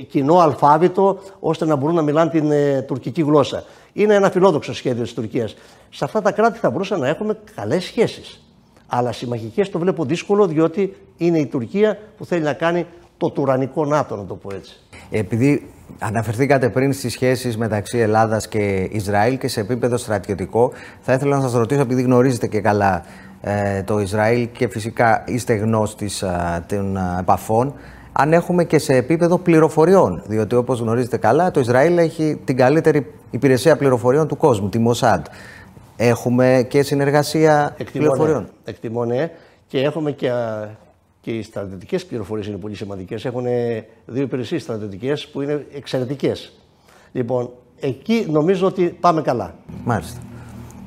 [0.08, 3.64] κοινό αλφάβητο ώστε να μπορούν να μιλάνε την ε, τουρκική γλώσσα.
[3.92, 5.54] Είναι ένα φιλόδοξο σχέδιο της Τουρκίας.
[5.90, 8.40] Σε αυτά τα κράτη θα μπορούσαμε να έχουμε καλές σχέσεις.
[8.88, 13.85] Αλλά συμμαχικές το βλέπω δύσκολο διότι είναι η Τουρκία που θέλει να κάνει το τουρανικό
[13.85, 14.77] ΝΑΤΟ, να το πω έτσι.
[15.11, 21.37] Επειδή αναφερθήκατε πριν στις σχέσεις μεταξύ Ελλάδας και Ισραήλ και σε επίπεδο στρατιωτικό, θα ήθελα
[21.37, 23.05] να σας ρωτήσω, επειδή γνωρίζετε και καλά
[23.40, 27.74] ε, το Ισραήλ και φυσικά είστε γνώστης ε, των ε, επαφών,
[28.12, 30.22] αν έχουμε και σε επίπεδο πληροφοριών.
[30.27, 35.20] Διότι όπως γνωρίζετε καλά, το Ισραήλ έχει την καλύτερη υπηρεσία πληροφοριών του κόσμου, τη Mossad.
[36.00, 38.42] Έχουμε και συνεργασία Εκτιμώ, πληροφοριών.
[38.42, 38.48] Ναι.
[38.64, 39.30] Εκτιμώ, ναι.
[39.66, 40.30] Και έχουμε και,
[41.20, 43.24] και οι στρατιωτικές πληροφορίες είναι πολύ σημαντικές.
[43.24, 43.44] Έχουν
[44.06, 46.52] δύο υπηρεσίες στρατιωτικές που είναι εξαιρετικές.
[47.12, 49.54] Λοιπόν, εκεί νομίζω ότι πάμε καλά.
[49.84, 50.20] Μάλιστα.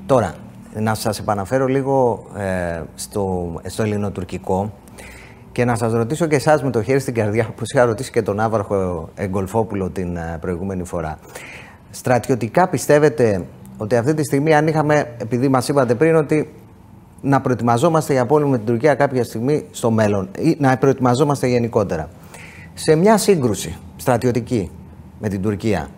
[0.05, 0.35] Τώρα,
[0.73, 4.73] να σας επαναφέρω λίγο ε, στο, στο ελληνοτουρκικό
[5.51, 8.21] και να σας ρωτήσω και εσάς με το χέρι στην καρδιά, όπως είχα ρωτήσει και
[8.21, 11.19] τον Άβαρχο Εγκολφόπουλο την ε, προηγούμενη φορά.
[11.89, 13.45] Στρατιωτικά πιστεύετε
[13.81, 16.53] ότι αυτή τη στιγμή, αν είχαμε, επειδή μας είπατε πριν, ότι
[17.21, 22.09] να προετοιμαζόμαστε για πόλεμο με την Τουρκία κάποια στιγμή στο μέλλον ή να προετοιμαζόμαστε γενικότερα.
[22.73, 24.71] Σε μια σύγκρουση στρατιωτική
[25.19, 25.89] με την Τουρκία,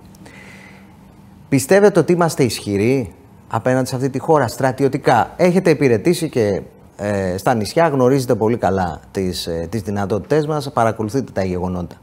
[1.49, 3.13] πιστεύετε ότι είμαστε ισχυροί
[3.47, 6.61] απέναντι σε αυτή τη χώρα στρατιωτικά; Έχετε υπηρετήσει και
[6.97, 11.95] ε, στα νησιά, γνωρίζετε πολύ καλά τις, ε, τις δυνατότητές μας, παρακολουθείτε τα γεγονότα.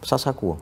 [0.00, 0.58] Σας ακούω.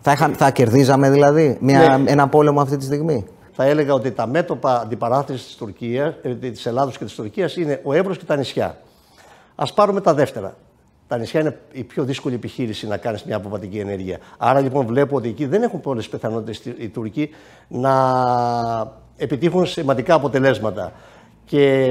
[0.00, 2.10] Θα, είχα, θα κερδίζαμε δηλαδή μια, ναι.
[2.10, 6.66] ένα πόλεμο αυτή τη στιγμή; Θα έλεγα ότι τα μέτωπα αντιπαράθεσης της, Τουρκίας, ε, της
[6.66, 8.78] Ελλάδος και της Τουρκίας είναι ο Εύρος και τα νησιά.
[9.54, 10.56] Ας πάρουμε τα δεύτερα.
[11.08, 14.18] Τα νησιά είναι η πιο δύσκολη επιχείρηση να κάνεις μια αποβατική ενέργεια.
[14.38, 17.30] Άρα λοιπόν βλέπω ότι εκεί δεν έχουν πολλές πιθανότητες οι Τούρκοι
[17.68, 17.92] να
[19.16, 20.92] επιτύχουν σημαντικά αποτελέσματα.
[21.44, 21.82] Και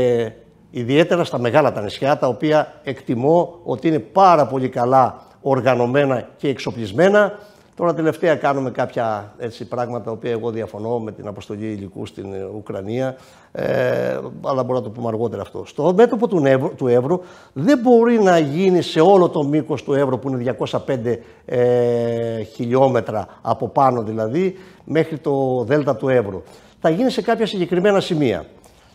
[0.72, 6.48] Ιδιαίτερα στα μεγάλα τα νησιά, τα οποία εκτιμώ ότι είναι πάρα πολύ καλά οργανωμένα και
[6.48, 7.40] εξοπλισμένα.
[7.80, 12.34] Τώρα τελευταία κάνουμε κάποια έτσι, πράγματα τα οποία εγώ διαφωνώ με την αποστολή υλικού στην
[12.34, 13.16] ε, Ουκρανία,
[13.52, 15.64] ε, αλλά μπορούμε να το πούμε αργότερα αυτό.
[15.66, 17.22] Στο μέτωπο του, Εύρου, του Εύρου
[17.54, 23.28] δεν μπορεί να γίνει σε όλο το μήκος του Εύρου που είναι 205 ε, χιλιόμετρα
[23.42, 26.42] από πάνω δηλαδή μέχρι το δέλτα του Εύρου.
[26.80, 28.46] Θα γίνει σε κάποια συγκεκριμένα σημεία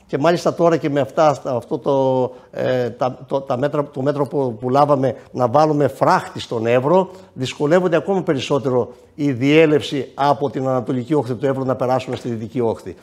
[0.06, 4.26] και μάλιστα τώρα και με αυτά, αυτό το, ε, τα, το, τα μέτρα, το μέτρο
[4.26, 10.66] που, που λάβαμε να βάλουμε φράχτη στον Εύρο, δυσκολεύονται ακόμα περισσότερο η διέλευση από την
[10.66, 12.94] ανατολική όχθη του Εύρου να περάσουμε στη δυτική όχθη.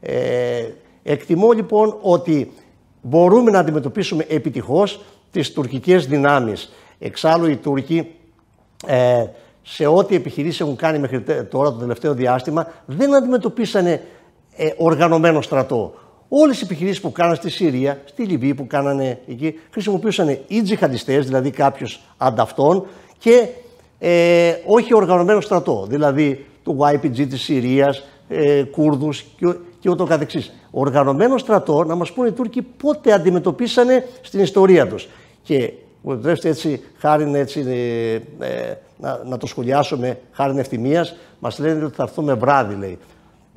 [0.00, 0.64] Ε,
[1.02, 2.52] εκτιμώ λοιπόν ότι
[3.02, 6.72] μπορούμε να αντιμετωπίσουμε επιτυχώς τις τουρκικές δυνάμεις.
[6.98, 8.14] Εξάλλου οι Τούρκοι
[8.86, 9.24] ε,
[9.62, 14.02] σε ό,τι επιχειρήσεις έχουν κάνει μέχρι τώρα το τελευταίο διάστημα δεν αντιμετωπίσανε
[14.56, 15.94] ε, οργανωμένο στρατό.
[16.28, 21.24] Όλες οι επιχειρήσεις που κάνανε στη Συρία, στη Λιβύη που κάνανε εκεί, χρησιμοποιούσαν ή τζιχαντιστές,
[21.24, 21.86] δηλαδή κάποιου
[22.16, 22.86] ανταυτών,
[23.18, 23.48] και
[23.98, 30.52] ε, όχι οργανωμένο στρατό, δηλαδή του YPG της Συρίας, ε, Κούρδους και, και ούτω καθεξής.
[30.70, 35.08] Οργανωμένο στρατό, να μας πούνε οι Τούρκοι πότε αντιμετωπίσανε στην ιστορία τους.
[35.42, 38.14] Και μου επιτρέψτε έτσι, χάρη έτσι, ε,
[38.46, 42.98] ε, να, να το σχολιάσουμε, χάρη ευθυμίας, μας λένε ότι θα έρθουμε βράδυ, λέει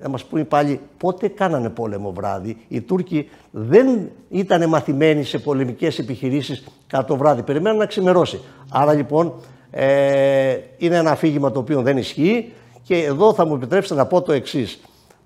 [0.02, 2.58] να μας πούνε πάλι πότε κάνανε πόλεμο βράδυ.
[2.68, 7.42] Οι Τούρκοι δεν ήταν μαθημένοι σε πολεμικές επιχειρήσεις κατά το βράδυ.
[7.42, 8.40] Περιμέναν να ξημερώσει.
[8.70, 9.34] Άρα λοιπόν
[9.72, 12.52] ε, είναι ένα αφήγημα το οποίο δεν ισχύει
[12.84, 14.80] και εδώ θα μου επιτρέψετε να πω το εξής.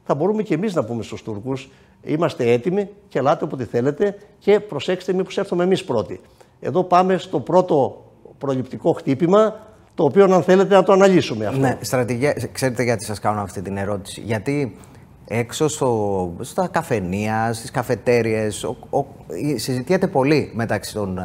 [0.05, 1.69] Θα μπορούμε και εμείς να πούμε στους Τούρκους
[2.03, 6.21] είμαστε έτοιμοι και ελάτε όποτε θέλετε και προσέξτε μήπως έρθουμε εμείς πρώτοι.
[6.59, 8.03] Εδώ πάμε στο πρώτο
[8.37, 9.55] προληπτικό χτύπημα
[9.95, 11.59] το οποίο αν θέλετε να το αναλύσουμε αυτό.
[11.59, 14.21] Ναι, στρατηγία, ξέρετε γιατί σας κάνω αυτή την ερώτηση.
[14.21, 14.75] Γιατί
[15.27, 19.05] έξω στο, στα καφενεία, στις καφετέριες, ο, ο,
[19.55, 21.19] συζητιέται πολύ μεταξύ των,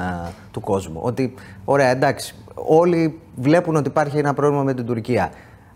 [0.50, 1.00] του κόσμου.
[1.02, 5.30] Ότι, ωραία, εντάξει, όλοι βλέπουν ότι υπάρχει ένα πρόβλημα με την Τουρκία.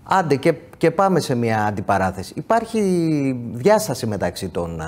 [0.05, 2.33] Άντε και, και πάμε σε μια αντιπαράθεση.
[2.37, 2.81] Υπάρχει
[3.53, 4.81] διάσταση μεταξύ των,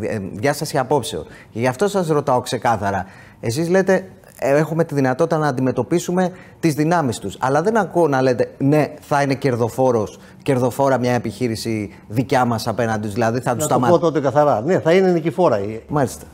[0.00, 1.26] ε, διάσταση απόψεων.
[1.50, 3.06] Και γι' αυτό σας ρωτάω ξεκάθαρα.
[3.40, 7.36] Εσείς λέτε έχουμε τη δυνατότητα να αντιμετωπίσουμε τις δυνάμεις τους.
[7.40, 13.12] Αλλά δεν ακούω να λέτε ναι, θα είναι κερδοφόρος, κερδοφόρα μια επιχείρηση δικιά μας απέναντις.
[13.12, 13.92] Δηλαδή θα τους σταματήσει.
[13.92, 14.60] Να το πω τότε καθαρά.
[14.60, 15.60] Ναι, θα είναι νικηφόρα.
[15.88, 16.24] Μάλιστα.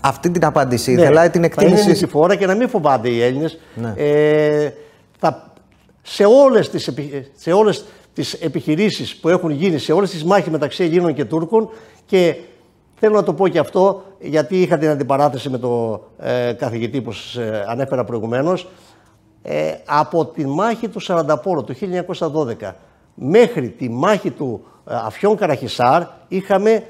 [0.00, 1.76] αυτή την απάντηση ναι, ήθελα, την εκτίμηση.
[1.76, 3.58] Θα είναι νικηφόρα και να μην φοβάται οι Έλληνες.
[3.74, 3.94] Ναι.
[3.96, 4.72] Ε,
[6.02, 6.90] σε όλες τις
[7.36, 11.68] σε όλες τις επιχειρήσεις που έχουν γίνει, σε όλες τις μάχες μεταξύ Ελλήνων και Τούρκων
[12.06, 12.36] και
[12.98, 17.12] Θέλω να το πω και αυτό, γιατί είχα την αντιπαράθεση με το ε, καθηγητή που
[17.12, 18.68] σας ε, ανέφερα προηγουμένως.
[19.42, 21.74] Ε, από τη μάχη του Σαρανταπόρου του
[22.60, 22.72] 1912
[23.14, 26.86] μέχρι τη μάχη του ε, Αφιόν Καραχισάρ είχαμε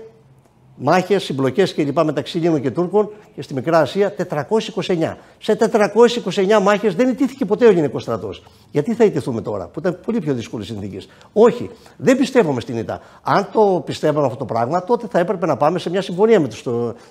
[0.76, 2.00] μάχες, συμπλοκές κλπ.
[2.00, 5.16] μεταξύ Ελλήνων και Τούρκων και στη Μικρά Ασία 429.
[5.38, 8.42] Σε 429 μάχες δεν ιτήθηκε ποτέ ο ελληνικός στρατός.
[8.70, 11.08] Γιατί θα ιτηθούμε τώρα, που ήταν πολύ πιο δύσκολες συνθήκες.
[11.32, 13.00] Όχι, δεν πιστεύουμε στην ΙΤΑ.
[13.22, 16.48] Αν το πιστεύαμε αυτό το πράγμα, τότε θα έπρεπε να πάμε σε μια συμφωνία με
[16.48, 16.62] τους,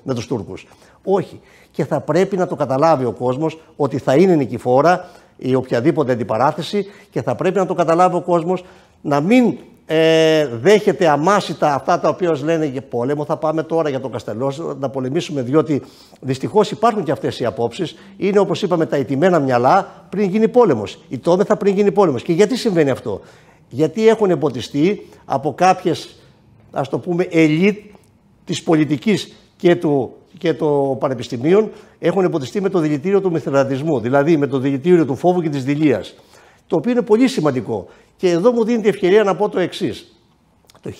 [0.03, 0.67] με τους Τούρκους.
[1.03, 1.41] Όχι.
[1.71, 6.85] Και θα πρέπει να το καταλάβει ο κόσμος ότι θα είναι νικηφόρα η οποιαδήποτε αντιπαράθεση
[7.09, 8.63] και θα πρέπει να το καταλάβει ο κόσμος
[9.01, 13.25] να μην ε, δέχεται αμάσιτα αυτά τα οποία λένε για πόλεμο.
[13.25, 15.81] Θα πάμε τώρα για τον Καστελό να πολεμήσουμε, διότι
[16.21, 17.95] δυστυχώς υπάρχουν και αυτές οι απόψεις.
[18.17, 20.99] Είναι όπως είπαμε τα ηττημένα μυαλά πριν γίνει πόλεμος.
[21.09, 22.23] Η τόμεθα πριν γίνει πόλεμος.
[22.23, 23.21] Και γιατί συμβαίνει αυτό,
[23.69, 26.15] Γιατί έχουν εμποτιστεί από κάποιες,
[26.71, 27.79] ας το πούμε, ελίτ
[28.45, 34.37] της πολιτικής και του και το πανεπιστημίων έχουν εμποτιστεί με το δηλητήριο του μεθερατισμού, δηλαδή
[34.37, 36.15] με το δηλητήριο του φόβου και της δηλίας.
[36.67, 37.87] Το οποίο είναι πολύ σημαντικό.
[38.15, 40.15] Και εδώ μου δίνει τη ευκαιρία να πω το εξής.
[40.81, 40.91] Το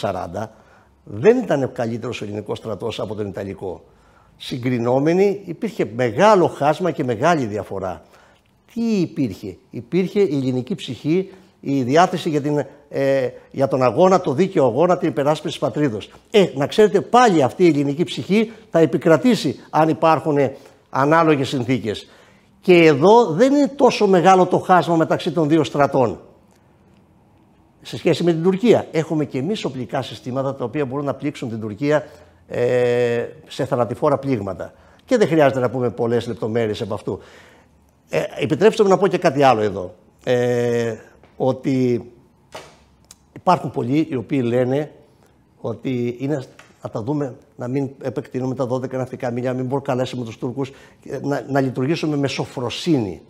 [0.00, 0.48] 1940
[1.04, 3.84] δεν ήταν ο καλύτερος ελληνικός στρατός από τον Ιταλικό.
[4.36, 8.02] Συγκρινόμενοι υπήρχε μεγάλο χάσμα και μεγάλη διαφορά.
[8.74, 14.32] Τι υπήρχε, υπήρχε η ελληνική ψυχή, η διάθεση για, την, ε, για τον αγώνα, το
[14.32, 16.10] δίκαιο αγώνα, την υπεράσπιση της πατρίδος.
[16.30, 20.36] Ε, να ξέρετε πάλι αυτή η ελληνική ψυχή θα επικρατήσει αν υπάρχουν
[20.90, 22.08] ανάλογες συνθήκες.
[22.60, 26.20] Και εδώ δεν είναι τόσο μεγάλο το χάσμα μεταξύ των δύο στρατών
[27.86, 28.86] σε σχέση με την Τουρκία.
[28.90, 32.06] Έχουμε και εμείς οπλικά συστήματα τα οποία μπορούν να πλήξουν την Τουρκία
[32.48, 34.72] ε, σε θανατηφόρα πλήγματα.
[35.04, 37.18] Και δεν χρειάζεται να πούμε πολλές λεπτομέρειες από αυτού.
[38.08, 39.94] Ε, επιτρέψτε μου να πω και κάτι άλλο εδώ.
[40.24, 40.94] Ε,
[41.36, 42.10] ότι
[43.32, 44.92] υπάρχουν πολλοί οι οποίοι λένε
[45.60, 46.42] ότι είναι
[46.82, 50.72] να τα δούμε, να μην επεκτείνουμε τα 12 ναυτικά μίλια, να μην προκαλέσουμε τους Τούρκους,
[51.22, 53.22] να, να λειτουργήσουμε με σοφροσύνη.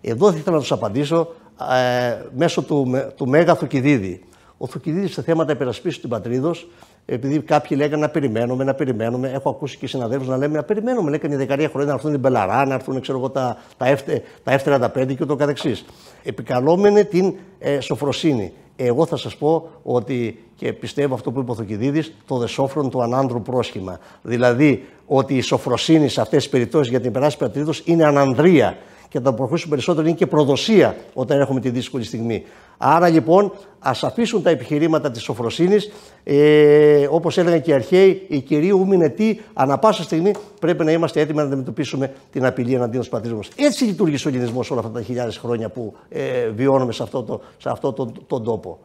[0.00, 1.28] Εδώ θα ήθελα να τους απαντήσω
[1.60, 4.24] ε, μέσω του, του Μέγα Θουκυδίδη.
[4.58, 6.68] Ο Θουκυδίδης σε θέματα υπερασπίσεως του πατρίδος
[7.06, 9.30] επειδή κάποιοι λέγανε να περιμένουμε, να περιμένουμε.
[9.30, 11.10] Έχω ακούσει και συναδέλφους να λένε να περιμένουμε.
[11.10, 14.60] Λέγανε η δεκαετία χρόνια να έρθουν οι Μπελαρά, να έρθουν ξέρω, τα, τα, F, τα
[14.64, 15.84] F35 και ούτω καθεξής.
[16.22, 18.52] Επικαλούμενοι την ε, σωφροσύνη.
[18.76, 22.90] Εγώ θα σας πω ότι και πιστεύω αυτό που είπε ο Θουκυδίδης, το δε σώφρον
[22.90, 23.98] του ανάνδρου πρόσχημα.
[24.22, 28.76] Δηλαδή ότι η σωφροσύνη σε αυτές τις περιπτώσεις για την υπεράσπιση πατρίδος είναι ανανδρία
[29.14, 32.44] και θα προχωρήσουμε περισσότερο είναι και προδοσία όταν έχουμε τη δύσκολη στιγμή.
[32.78, 35.90] Άρα λοιπόν ας αφήσουν τα επιχειρήματα της σοφροσύνης.
[36.24, 41.20] Ε, Όπως έλεγαν και οι αρχαίοι, η κυρίου τι, ανά πάσα στιγμή πρέπει να είμαστε
[41.20, 43.48] έτοιμοι να αντιμετωπίσουμε την απειλή εναντίον του πατρίδου μας.
[43.56, 47.40] Έτσι λειτουργήσε ο ελληνισμός όλα αυτά τα χιλιάδες χρόνια που ε, βιώνουμε σε αυτό, το,
[47.58, 48.78] σε αυτό το, τον τόπο.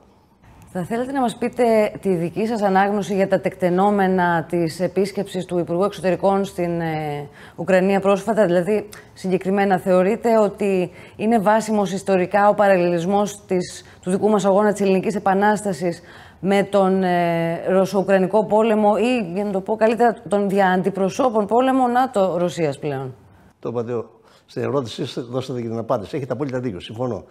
[0.72, 5.58] Θα θέλετε να μας πείτε τη δική σας ανάγνωση για τα τεκτενόμενα της επίσκεψης του
[5.58, 13.46] Υπουργού Εξωτερικών στην ε, Ουκρανία πρόσφατα; Δηλαδή, συγκεκριμένα θεωρείτε ότι είναι βάσιμος ιστορικά ο παραλληλισμός
[13.46, 16.02] της, του δικού μας αγώνα της Ελληνικής Επανάστασης
[16.40, 22.80] με τον ε, Ρωσο-Ουκρανικό πόλεμο ή, για να το πω καλύτερα, τον διααντιπροσώπων πόλεμο ΝΑΤΟ-Ρωσίας
[22.80, 23.16] πλέον;
[23.60, 24.04] Το είπατε
[24.46, 26.16] στην ερώτησή σας, δώσατε και την απάντηση.
[26.16, 27.24] Έχετε απόλυτα δίκιο, συμφωνώ.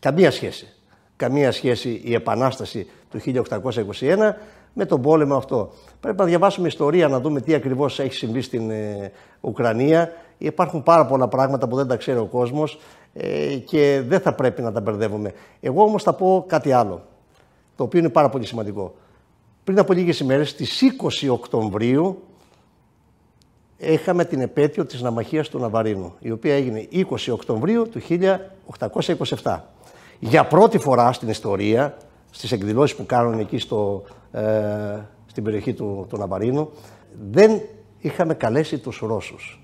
[0.00, 0.74] Καμία σχέση
[1.16, 3.20] καμία σχέση η Επανάσταση του
[4.00, 4.34] 1821
[4.72, 5.72] με τον πόλεμο αυτό.
[6.00, 10.12] Πρέπει να διαβάσουμε ιστορία, να δούμε τι ακριβώς έχει συμβεί στην ε, Ουκρανία.
[10.38, 12.78] Υπάρχουν πάρα πολλά πράγματα που δεν τα ξέρει ο κόσμος
[13.12, 15.32] ε, και δεν θα πρέπει να τα μπερδεύουμε.
[15.60, 17.02] Εγώ όμως θα πω κάτι άλλο,
[17.76, 18.94] το οποίο είναι πάρα πολύ σημαντικό.
[19.64, 20.82] Πριν από λίγες ημέρες, στις
[21.24, 22.22] 20 Οκτωβρίου,
[23.76, 28.00] είχαμε την επέτειο της Ναμαχίας του Ναβαρίνου, η οποία έγινε 20 Οκτωβρίου του
[29.42, 29.60] 1827
[30.26, 31.96] για πρώτη φορά στην ιστορία,
[32.30, 34.42] στις εκδηλώσεις που κάνουν εκεί στο, ε,
[35.26, 36.70] στην περιοχή του, του Ναβαρίνου,
[37.30, 37.60] δεν
[37.98, 39.62] είχαμε καλέσει τους Ρώσους.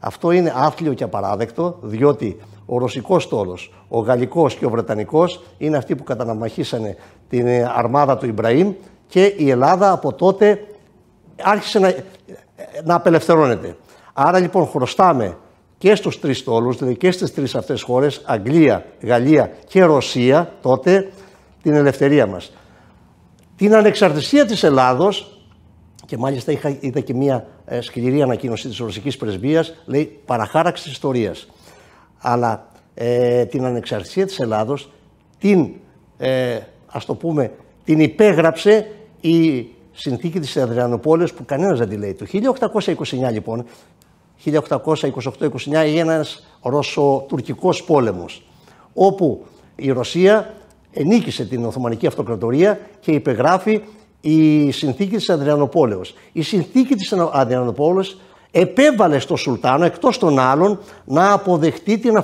[0.00, 5.76] Αυτό είναι άθλιο και απαράδεκτο, διότι ο ρωσικός στόλος, ο γαλλικός και ο βρετανικός είναι
[5.76, 6.96] αυτοί που καταναμαχήσανε
[7.28, 7.46] την
[7.76, 8.72] αρμάδα του Ιμπραήμ
[9.06, 10.66] και η Ελλάδα από τότε
[11.42, 11.94] άρχισε να,
[12.84, 13.76] να απελευθερώνεται.
[14.12, 15.36] Άρα λοιπόν χρωστάμε
[15.80, 21.12] και στους τρεις στόλους, δηλαδή και στις τρεις αυτές χώρες, Αγγλία, Γαλλία και Ρωσία, τότε
[21.62, 22.52] την ελευθερία μας.
[23.56, 25.40] Την ανεξαρτησία της Ελλάδος,
[26.06, 30.92] και μάλιστα είχα, είδα και μια ε, σκληρή ανακοίνωση της Ρωσικής Πρεσβείας, λέει παραχάραξη της
[30.92, 31.48] ιστορίας.
[32.18, 34.90] Αλλά ε, την ανεξαρτησία της Ελλάδος,
[35.38, 35.70] την,
[36.18, 37.52] ε, ας το πούμε,
[37.84, 38.90] την υπέγραψε
[39.20, 42.14] η συνθήκη της Αδριανοπόλεως που κανένας δεν τη λέει.
[42.14, 43.64] Το 1829 λοιπόν
[44.44, 48.42] 1828-29 έγινε ένας Ρωσο-Τουρκικός πόλεμος,
[48.94, 49.44] όπου
[49.76, 50.54] η Ρωσία
[50.92, 53.80] ενίκησε την Οθωμανική Αυτοκρατορία και υπεγράφει
[54.20, 56.14] η συνθήκη της Αδριανοπόλεως.
[56.32, 58.16] Η συνθήκη της Αδριανοπόλεως
[58.50, 62.22] επέβαλε στο Σουλτάνο, εκτός των άλλων, να αποδεχτεί την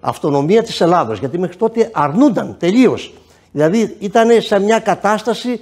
[0.00, 3.14] αυτονομία της Ελλάδος, γιατί μέχρι τότε αρνούνταν τελείως.
[3.52, 5.60] Δηλαδή ήταν σε μια κατάσταση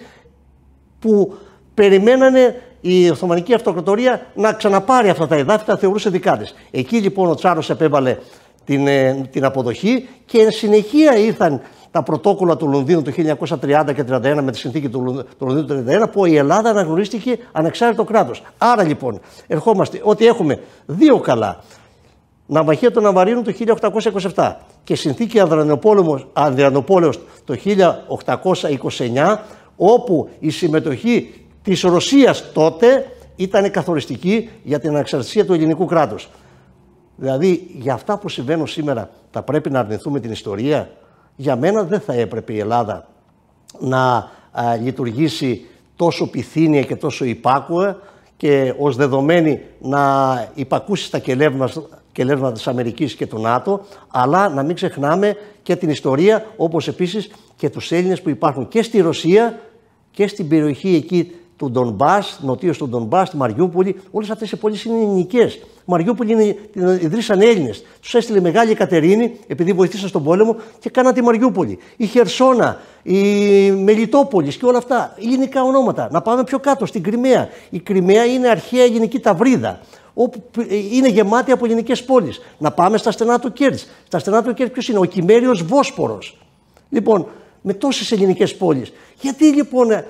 [0.99, 1.35] που
[1.75, 6.55] περιμένανε η Οθωμανική Αυτοκρατορία να ξαναπάρει αυτά τα εδάφη, τα θεωρούσε δικά της.
[6.71, 8.17] Εκεί λοιπόν ο Τσάρος επέβαλε
[8.65, 14.05] την, ε, την αποδοχή και εν συνεχεία ήρθαν τα πρωτόκολλα του Λονδίνου του 1930 και
[14.11, 18.43] 1931 με τη συνθήκη του, του Λονδίνου του 1931 που η Ελλάδα αναγνωρίστηκε ανεξάρτητο κράτος.
[18.59, 21.63] Άρα λοιπόν ερχόμαστε ότι έχουμε δύο καλά.
[22.47, 23.53] Ναυαγία των Ναβαρίνων το
[24.35, 24.53] 1827
[24.85, 25.41] και συνθήκη
[26.33, 29.37] Ανδριανοπόλεως το 1829
[29.77, 36.29] όπου η συμμετοχή της Ρωσίας τότε ήταν καθοριστική για την ανεξαρτησία του ελληνικού κράτους.
[37.17, 40.91] Δηλαδή, για αυτά που συμβαίνουν σήμερα θα πρέπει να αρνηθούμε την ιστορία;
[41.37, 43.09] Για μένα δεν θα έπρεπε η Ελλάδα
[43.79, 44.31] να
[44.83, 47.99] λειτουργήσει τόσο πυθύνια και τόσο υπάκουα
[48.37, 51.19] και ως δεδομένη να υπακούσει στα
[52.13, 57.31] κελεύματα της Αμερικής και του ΝΑΤΟ, αλλά να μην ξεχνάμε και την ιστορία, όπως επίσης
[57.57, 59.61] και τους Έλληνες που υπάρχουν και στη Ρωσία
[60.11, 64.85] και στην περιοχή εκεί του Ντομπά, νοτίω του Ντομπά, τη Μαριούπολη, όλες αυτές οι πόλεις
[64.85, 65.59] είναι ελληνικές.
[65.85, 67.85] Μαριούπολη είναι, την ιδρύσαν Έλληνες.
[68.01, 71.79] Τους έστειλε μεγάλη Κατερίνη, επειδή βοηθήσαν στον πόλεμο και κάναν τη Μαριούπολη.
[71.97, 73.21] Η Χερσόνα, η
[73.71, 75.15] Μελιτόπολις και όλα αυτά.
[75.23, 76.09] Ελληνικά ονόματα.
[76.11, 77.49] Να πάμε πιο κάτω, στην Κριμαία.
[77.71, 79.81] Η Κριμαία είναι αρχαία ελληνική ταυρίδα
[80.15, 80.43] όπου
[80.93, 82.41] είναι γεμάτη από ελληνικές πόλεις.
[82.59, 83.79] Να πάμε στα στενά του Κερτς.
[84.07, 86.39] Στα στενά του Κερτς ποιος είναι, ο Κιμμέριος Βόσπορος.
[86.91, 87.27] Λοιπόν,
[87.61, 88.93] με τόσες ελληνικές πόλεις.
[89.21, 90.05] Γιατί λοιπόν ε,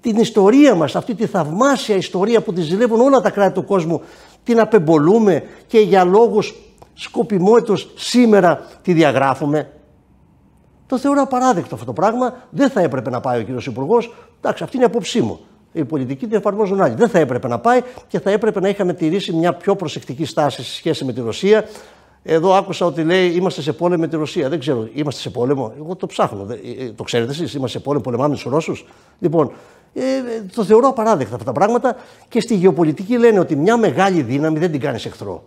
[0.00, 4.02] την ιστορία μας, αυτή τη θαυμάσια ιστορία που τη ζηλεύουν όλα τα κράτη του κόσμου,
[4.44, 6.54] την απεμπολούμε και για λόγους
[6.94, 9.70] σκοπιμότητος σήμερα τη διαγράφουμε.
[10.86, 12.34] Το θεωρώ απαράδεκτο αυτό το πράγμα.
[12.50, 14.14] Δεν θα έπρεπε να πάει ο κύριος Υπουργός.
[14.38, 15.40] Εντάξει, αυτή είναι η απόψή μου.
[15.72, 16.94] Η πολιτική την εφαρμόζουν άλλοι.
[16.94, 20.62] Δεν θα έπρεπε να πάει και θα έπρεπε να είχαμε τηρήσει μια πιο προσεκτική στάση
[20.62, 21.64] σε σχέση με τη Ρωσία.
[22.28, 24.48] Εδώ άκουσα ότι λέει είμαστε σε πόλεμο με τη Ρωσία.
[24.48, 25.72] Δεν ξέρω, είμαστε σε πόλεμο.
[25.78, 26.46] Εγώ το ψάχνω.
[26.50, 28.86] Ε, ε, το ξέρετε εσείς, είμαστε σε πόλεμο, πολεμάμε τους Ρώσους.
[29.18, 29.50] Λοιπόν,
[29.98, 30.02] Ε,
[30.54, 31.96] το θεωρώ απαράδεκτα αυτά τα πράγματα
[32.28, 35.42] και στη γεωπολιτική λένε ότι μια μεγάλη δύναμη δεν την κάνεις εχθρό.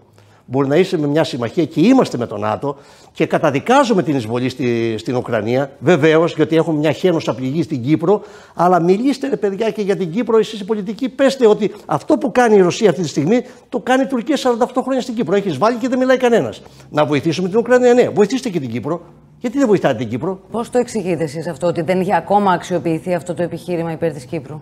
[0.51, 2.77] Μπορεί να είσαι με μια συμμαχία και είμαστε με τον ΝΑΤΟ
[3.11, 5.71] και καταδικάζουμε την εισβολή στη, στην Ουκρανία.
[5.79, 8.21] Βεβαίως, γιατί έχουμε μια χένουσα πληγή στην Κύπρο.
[8.53, 12.31] Αλλά μιλήστε, ρε παιδιά, και για την Κύπρο, εσείς οι πολιτικοί, πέστε ότι αυτό που
[12.31, 14.41] κάνει η Ρωσία αυτή τη στιγμή το κάνει η Τουρκία 48
[14.83, 15.35] χρόνια στην Κύπρο.
[15.35, 16.61] Έχεις βάλει και δεν μιλάει κανένας.
[16.89, 18.09] Να βοηθήσουμε την Ουκρανία, ναι.
[18.09, 19.01] Βοηθήστε και την Κύπρο.
[19.39, 23.13] Γιατί δεν βοηθάτε την Κύπρο; Πώς το εξηγείτε εσείς αυτό, ότι δεν είχε ακόμα αξιοποιηθεί
[23.13, 24.61] αυτό το επιχείρημα υπέρ της Κύπρου;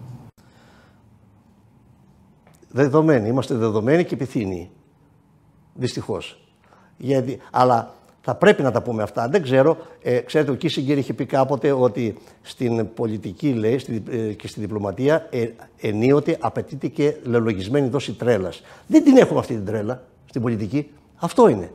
[2.69, 4.69] Δεδομένοι, είμαστε δεδομένοι και επιθύνοι.
[5.77, 6.39] Δυστυχώς.
[7.51, 9.27] Αλλά θα πρέπει να τα πούμε αυτά.
[9.27, 9.77] Δεν ξέρω.
[10.01, 14.59] Ε, ξέρετε, ο Κίσιγκερ είχε πει κάποτε ότι στην πολιτική λέει, στη, ε, και στη
[14.59, 15.47] διπλωματία ε,
[15.81, 18.61] ενίοτε απαιτείται και λελογισμένη δόση τρέλας.
[18.87, 20.91] Δεν την έχουμε αυτή την τρέλα στην πολιτική.
[21.15, 21.71] Αυτό είναι.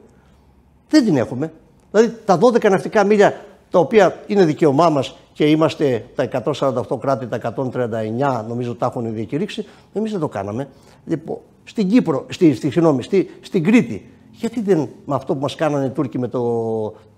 [0.88, 1.52] Δεν την έχουμε.
[1.90, 7.26] Δηλαδή τα 12 ναυτικά μίλια τα οποία είναι δικαίωμά μας και είμαστε τα 148 κράτη,
[7.26, 10.68] τα 139 νομίζω τα έχουν διακηρύξει, εμείς δεν το κάναμε.
[11.06, 15.54] Λοιπόν, στην Κύπρο, στη, στη, συγγνώμη, στη, στην Κρήτη, γιατί δεν με αυτό που μας
[15.54, 16.40] κάνανε οι Τούρκοι με το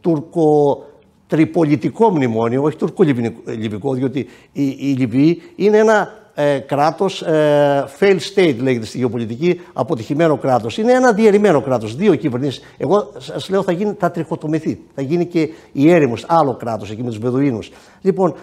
[0.01, 0.79] τουρκο
[1.27, 4.19] τριπολιτικό μνημόνιο, όχι τουρκο-λιβικό, διότι
[4.53, 10.79] η, η Λιβύη είναι ένα ε, κράτος ε, fail state λέγεται στη γεωπολιτική, αποτυχημένο κράτος.
[10.79, 12.63] Είναι ένα διαιρημένο κράτος, δύο κυβερνήσεις.
[12.77, 17.03] Εγώ σας λέω θα, γίνει, θα τριχοτομηθεί, θα γίνει και η έρημος, άλλο κράτος εκεί
[17.03, 17.71] με τους Βεδουίνους.
[18.01, 18.35] Λοιπόν,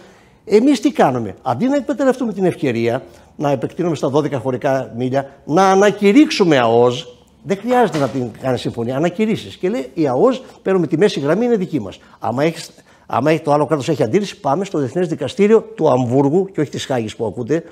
[0.45, 3.03] εμείς τι κάνουμε, αντί να εκμεταλλευτούμε την ευκαιρία
[3.35, 8.95] να επεκτείνουμε στα 12 χωρικά μίλια, να ανακηρύξουμε ΑΟΣ, δεν χρειάζεται να την κάνει συμφωνία,
[8.95, 9.55] ανακηρύσεις.
[9.55, 11.99] Και λέει η ΑΟΣ, παίρνουμε τη μέση γραμμή, είναι δική μας.
[12.19, 12.71] Άμα, έχεις,
[13.05, 16.69] άμα έχεις, το άλλο κράτος έχει αντίρρηση, πάμε στο Διεθνές Δικαστήριο του Αμβούργου, και όχι
[16.69, 17.63] της Χάγης που ακούτε.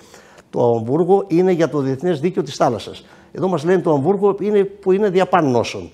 [0.50, 3.06] Το Αμβούργο είναι για το Διεθνές Δίκαιο της Θάλασσας.
[3.32, 5.92] Εδώ μας λένε το Αμβούργο είναι, που είναι διαπάν νόσων.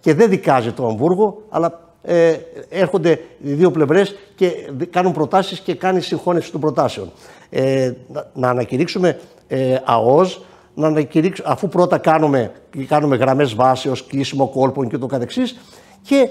[0.00, 2.36] Και δεν δικάζει το Αμβούργο, αλλά ε,
[2.68, 4.50] έρχονται οι δύο πλευρές και
[4.90, 7.10] κάνουν προτάσεις και κάνει συγχώνευση των προτάσεων.
[7.56, 12.52] Ε, να, να ανακηρύξουμε ε, ΑΟΣ, να ανακηρύξουμε, αφού πρώτα κάνουμε,
[12.86, 15.60] κάνουμε γραμμές βάσεως, κλείσιμο κόλπων και το καθεξής
[16.02, 16.28] και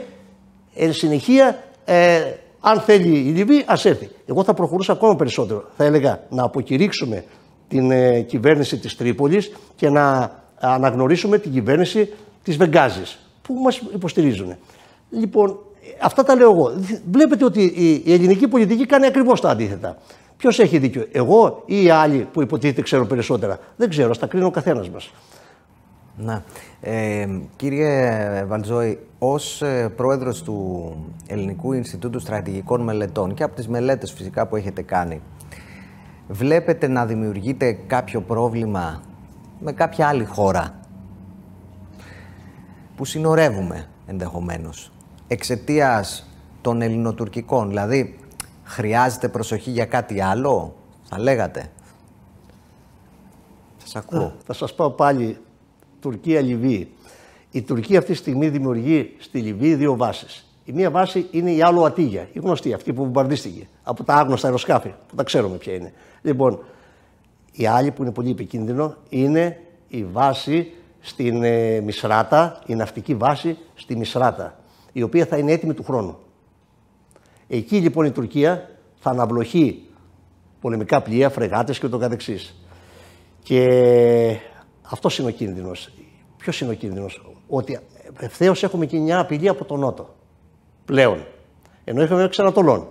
[0.75, 2.21] εν συνεχεία ε,
[2.59, 4.09] αν θέλει η Λιβύη ας έρθει.
[4.25, 5.63] Εγώ θα προχωρούσα ακόμα περισσότερο.
[5.77, 7.23] Θα έλεγα να αποκηρύξουμε
[7.67, 14.55] την ε, κυβέρνηση της Τρίπολης και να αναγνωρίσουμε την κυβέρνηση της Βεγγάζης που μας υποστηρίζουν.
[15.09, 15.59] Λοιπόν,
[16.01, 16.73] αυτά τα λέω εγώ.
[17.11, 17.63] Βλέπετε ότι
[18.05, 19.97] η ελληνική πολιτική κάνει ακριβώς τα αντίθετα.
[20.43, 24.45] Ποιος έχει δίκιο, εγώ ή οι άλλοι που υποτίθεται ξέρουν περισσότερα; Δεν ξέρω, στα κρίνει
[24.45, 25.13] ο καθένας μας.
[26.17, 26.43] Να.
[26.81, 30.95] Ε, κύριε Βαλτζόη, ως ε, πρόεδρος του
[31.27, 35.21] Ελληνικού Ινστιτούτου Στρατηγικών Μελετών και από τις μελέτες φυσικά που έχετε κάνει,
[36.27, 39.01] βλέπετε να δημιουργείται κάποιο πρόβλημα
[39.59, 40.79] με κάποια άλλη χώρα
[42.95, 44.91] που συνορεύουμε ενδεχομένως
[45.27, 46.29] εξαιτίας
[46.61, 48.17] των ελληνοτουρκικών; Δηλαδή,
[48.63, 51.71] Χρειάζεται προσοχή για κάτι άλλο, θα λέγατε.
[53.77, 54.33] Σας ακούω.
[54.45, 55.37] Θα σας πω πάλι
[55.99, 56.91] Τουρκία-Λιβύη.
[57.51, 60.47] Η Τουρκία αυτή τη στιγμή δημιουργεί στη Λιβύη δύο βάσεις.
[60.65, 64.47] Η μία βάση είναι η άλλο Ατίγια, η γνωστή, αυτή που βομβαρδίστηκε από τα άγνωστα
[64.47, 65.93] αεροσκάφη, που τα ξέρουμε ποια είναι.
[66.21, 66.59] Λοιπόν,
[67.51, 73.57] η άλλη που είναι πολύ επικίνδυνο είναι η βάση στην ε, Μισράτα, η ναυτική βάση
[73.75, 74.59] στη Μισράτα,
[74.91, 76.17] η οποία θα είναι έτοιμη του χρόνου.
[77.47, 79.83] Εκεί λοιπόν η Τουρκία θα αναβλοχεί
[80.61, 82.55] πολεμικά πλοία, φρεγάτες και το καθεξής.
[83.43, 84.37] Και
[84.81, 85.89] αυτός είναι ο κίνδυνος.
[86.37, 87.79] Ποιος είναι ο κίνδυνος, ότι
[88.19, 90.15] ευθέως έχουμε και μια απειλή από τον Νότο.
[90.85, 91.25] Πλέον.
[91.83, 92.87] Ενώ είχαμε εξ Ανατολών.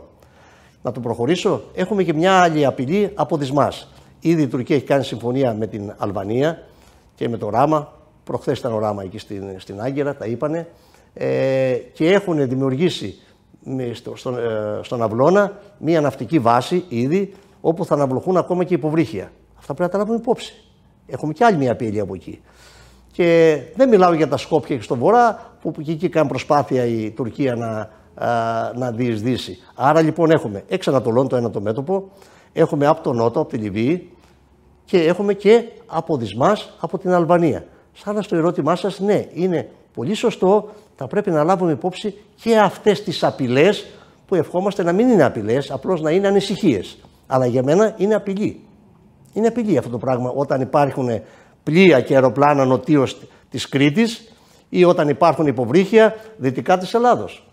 [0.82, 3.92] Να το προχωρήσω, έχουμε και μια άλλη απειλή από δυσμάς.
[4.20, 6.62] Ήδη η Τουρκία έχει κάνει συμφωνία με την Αλβανία
[7.14, 7.92] και με το Ράμα.
[8.24, 10.68] Προχθές ήταν ο Ράμα εκεί στην, στην Άγκυρα, τα είπανε.
[11.14, 13.18] Ε, και έχουν δημιουργήσει
[13.92, 19.32] στο, στον, ε, στον Αυλώνα μία ναυτική βάση ήδη όπου θα αναβλωθούν ακόμα και υποβρύχια.
[19.58, 20.54] Αυτά πρέπει να τα λάβουμε υπόψη.
[21.06, 22.40] Έχουμε και άλλη μία απειλή από εκεί.
[23.12, 27.10] Και δεν μιλάω για τα Σκόπια και στον Βορρά, που και εκεί κάνει προσπάθεια η
[27.10, 27.90] Τουρκία να,
[28.26, 29.58] α, να διεισδύσει.
[29.74, 32.10] Άρα λοιπόν έχουμε εξ Ανατολών το ένα το μέτωπο,
[32.52, 34.10] έχουμε από τον Νότο, από τη Λιβύη
[34.84, 37.64] και έχουμε και από Δυσμάς, από την Αλβανία.
[37.92, 43.02] Σαν στο ερώτημά σας, ναι, είναι πολύ σωστό θα πρέπει να λάβουμε υπόψη και αυτές
[43.02, 43.86] τις απειλές
[44.26, 46.98] που ευχόμαστε να μην είναι απειλές, απλώς να είναι ανησυχίες.
[47.26, 48.60] Αλλά για μένα είναι απειλή.
[49.32, 51.20] Είναι απειλή αυτό το πράγμα όταν υπάρχουν
[51.62, 53.20] πλοία και αεροπλάνα νοτίως
[53.50, 54.32] της Κρήτης
[54.68, 57.46] ή όταν υπάρχουν υποβρύχια δυτικά της Ελλάδος.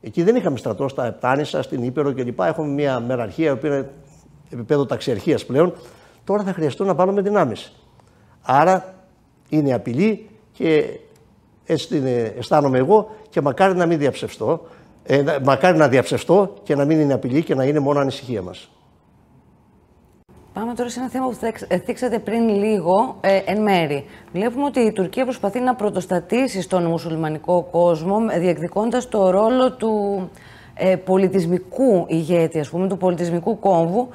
[0.00, 2.40] Εκεί δεν είχαμε στρατό στα Επτάνησα, στην Ήπειρο κλπ.
[2.40, 3.90] Έχουμε μια μεραρχία, η οποία είναι
[4.50, 5.72] επίπεδο ταξιαρχίας πλέον.
[6.24, 7.72] Τώρα θα χρειαστούν να βάλουμε δυνάμεις.
[8.42, 8.94] Άρα
[9.48, 10.84] είναι απειλή και
[11.70, 12.02] έτσι
[12.38, 14.60] αισθάνομαι εγώ και μακάρι να μην διαψευστώ.
[15.02, 18.70] Ε, μακάρι να διαψευστώ και να μην είναι απειλή και να είναι μόνο ανησυχία μας.
[20.52, 21.36] Πάμε τώρα σε ένα θέμα που
[21.84, 24.04] θίξατε πριν λίγο, ε, εν μέρη.
[24.32, 29.90] Βλέπουμε ότι η Τουρκία προσπαθεί να πρωτοστατήσει στον μουσουλμανικό κόσμο, διεκδικώντας το ρόλο του
[30.24, 30.59] ε,
[31.04, 34.08] πολιτισμικού ηγέτη, ας πούμε, του πολιτισμικού κόμβου,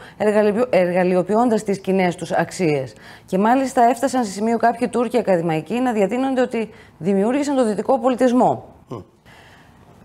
[0.70, 2.94] εργαλειοποιώντας τις κοινές τους αξίες.
[3.26, 8.74] Και μάλιστα έφτασαν σε σημείο κάποιοι Τούρκοι ακαδημαϊκοί να διατείνονται ότι δημιούργησαν το δυτικό πολιτισμό.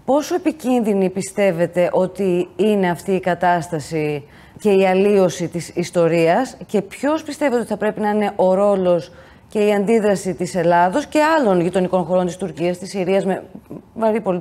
[0.04, 4.24] Πόσο επικίνδυνη πιστεύετε ότι είναι αυτή η κατάσταση
[4.58, 9.12] και η αλλίωση της ιστορίας και ποιος πιστεύετε ότι θα πρέπει να είναι ο ρόλος
[9.48, 13.42] και η αντίδραση της Ελλάδος και άλλων γειτονικών χωρών της Τουρκίας, της Συρίας με,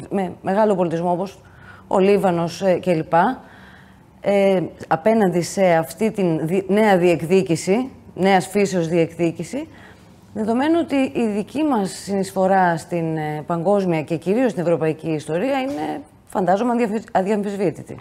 [0.09, 1.39] με μεγάλο πολιτισμό όπως
[1.91, 3.13] ο Λίβανος ε, κλπ.
[4.21, 6.23] Ε, απέναντι σε αυτή τη
[6.67, 9.67] νέα διεκδίκηση, νέας φύσεως διεκδίκηση,
[10.33, 16.01] δεδομένου ότι η δική μας συνεισφορά στην ε, παγκόσμια και κυρίως στην ευρωπαϊκή ιστορία είναι,
[16.25, 16.73] φαντάζομαι,
[17.11, 17.97] αδιαμφισβήτητη.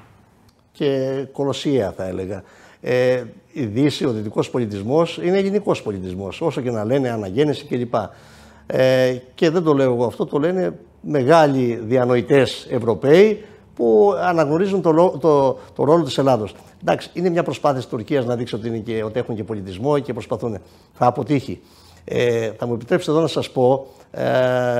[0.72, 2.42] Και κολοσσία θα έλεγα.
[2.80, 3.22] Ε,
[3.52, 7.94] η Δύση, ο δυτικός πολιτισμός, είναι ελληνικός πολιτισμός, όσο και να λένε αναγέννηση κλπ.
[8.66, 13.44] Ε, και δεν το λέω εγώ αυτό, το λένε μεγάλοι διανοητές Ευρωπαίοι,
[13.78, 16.54] που αναγνωρίζουν το, το, το ρόλο της Ελλάδος.
[16.80, 19.98] Εντάξει, είναι μια προσπάθεια της Τουρκίας να δείξει ότι, είναι και, ότι έχουν και πολιτισμό
[19.98, 20.58] και προσπαθούν.
[20.92, 21.60] Θα αποτύχει.
[22.04, 24.22] Ε, θα μου επιτρέψετε εδώ να σας πω, ε,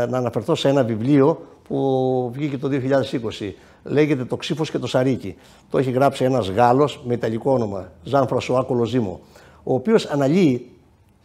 [0.08, 3.54] να αναφερθώ σε ένα βιβλίο που βγήκε το 2020.
[3.84, 5.36] Λέγεται Το Ξύφος και το Σαρίκι.
[5.70, 9.20] Το έχει γράψει ένας Γάλλος με ιταλικό όνομα, Ζαν Φρασουά Κολοζίμο,
[9.62, 10.70] ο οποίος αναλύει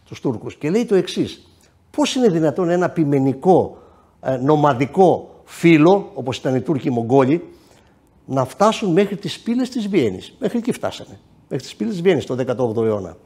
[0.08, 1.48] τους Τούρκους και λέει το εξής.
[1.90, 3.76] Πώς είναι δυνατόν ένα πειμενικό,
[4.20, 7.42] ε, νομαδικό φύλλο, όπως ήταν οι Τούρκοι Μογγόλοι,
[8.26, 10.34] να φτάσουν μέχρι τις πύλες της Βιέννης.
[10.38, 11.18] Μέχρι εκεί φτάσανε.
[11.48, 13.16] Μέχρι τις πύλες της Βιέννης το 18ο αιώνα.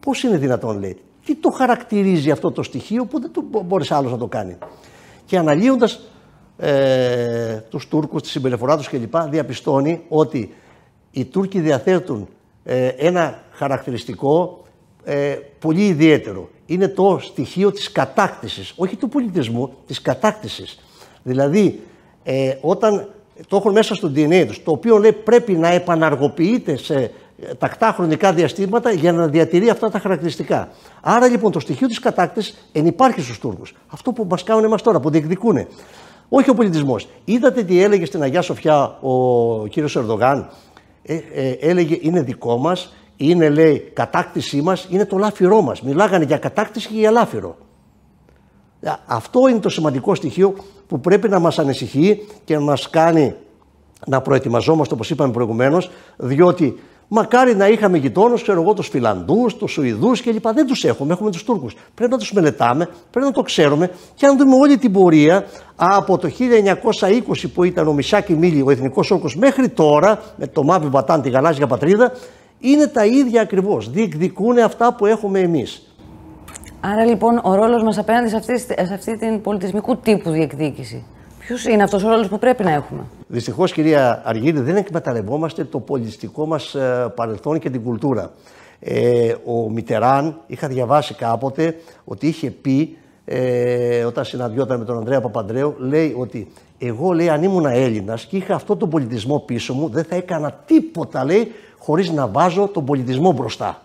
[0.00, 0.96] Πώς είναι δυνατόν λέει.
[1.24, 4.56] Τι το χαρακτηρίζει αυτό το στοιχείο που δεν το μπορείς άλλος να το κάνει.
[5.24, 6.00] Και αναλύοντας
[6.56, 9.16] ε, τους Τούρκους, τη συμπεριφορά τους κλπ.
[9.16, 10.54] διαπιστώνει ότι
[11.10, 12.28] οι Τούρκοι διαθέτουν
[12.64, 14.62] ε, ένα χαρακτηριστικό
[15.04, 16.48] ε, πολύ ιδιαίτερο.
[16.66, 20.78] Είναι το στοιχείο της κατάκτησης, όχι του πολιτισμού, της κατάκτησης.
[21.22, 21.80] Δηλαδή,
[22.22, 23.08] ε, όταν
[23.48, 27.10] το έχουν μέσα στο DNA τους, το οποίο λέει πρέπει να επαναργοποιείται σε
[27.58, 30.68] τακτά χρονικά διαστήματα για να διατηρεί αυτά τα χαρακτηριστικά.
[31.00, 33.74] Άρα λοιπόν το στοιχείο της κατάκτησης ενυπάρχει στους Τούρκους.
[33.88, 35.66] Αυτό που μας κάνουν εμάς τώρα, που διεκδικούν.
[36.28, 37.08] Όχι ο πολιτισμός.
[37.24, 40.50] Είδατε τι έλεγε στην Αγία Σοφιά ο κύριος Ερδογάν.
[41.02, 45.82] Ε, ε, έλεγε είναι δικό μας, είναι λέει κατάκτησή μας, είναι το λάφυρό μας.
[45.82, 47.56] Μιλάγανε για κατάκτηση και για λάφυρο.
[49.06, 50.54] Αυτό είναι το σημαντικό στοιχείο
[50.86, 53.34] που πρέπει να μας ανησυχεί και να μας κάνει
[54.06, 59.72] να προετοιμαζόμαστε όπως είπαμε προηγουμένως διότι μακάρι να είχαμε γειτόνους, ξέρω εγώ, τους Φιλανδούς, τους
[59.72, 60.48] Σουηδούς κλπ.
[60.48, 61.74] Δεν τους έχουμε, έχουμε τους Τούρκους.
[61.94, 66.18] Πρέπει να τους μελετάμε, πρέπει να το ξέρουμε και αν δούμε όλη την πορεία από
[66.18, 70.88] το 1920 που ήταν ο Μισάκη Μίλη, ο εθνικός όρκος μέχρι τώρα με το Μάβι
[70.88, 72.12] Βατάν, τη γαλάζια πατρίδα
[72.60, 73.90] είναι τα ίδια ακριβώς.
[73.90, 75.87] Διεκδικούν αυτά που έχουμε εμείς.
[76.80, 81.04] Άρα λοιπόν ο ρόλος μας απέναντι σε αυτή, σε αυτή την πολιτισμικού τύπου διεκδίκηση.
[81.38, 85.80] Ποιος είναι αυτός ο ρόλος που πρέπει να έχουμε; Δυστυχώς κυρία Αργύρη δεν εκμεταλλευόμαστε το
[85.80, 88.30] πολιτιστικό μας ε, παρελθόν και την κουλτούρα.
[88.80, 95.20] Ε, ο Μιτεράν είχα διαβάσει κάποτε ότι είχε πει ε, όταν συναντιόταν με τον Ανδρέα
[95.20, 96.48] Παπαντρέου λέει ότι
[96.78, 100.52] εγώ λέει αν ήμουν Έλληνας και είχα αυτό τον πολιτισμό πίσω μου δεν θα έκανα
[100.66, 103.82] τίποτα λέει χωρίς να βάζω τον πολιτισμό μπροστά.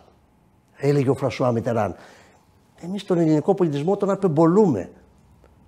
[0.78, 1.96] Έλεγε ο Φρασουά Μιτεράν.
[2.86, 4.90] Εμείς τον ελληνικό πολιτισμό τον απεμπολούμε.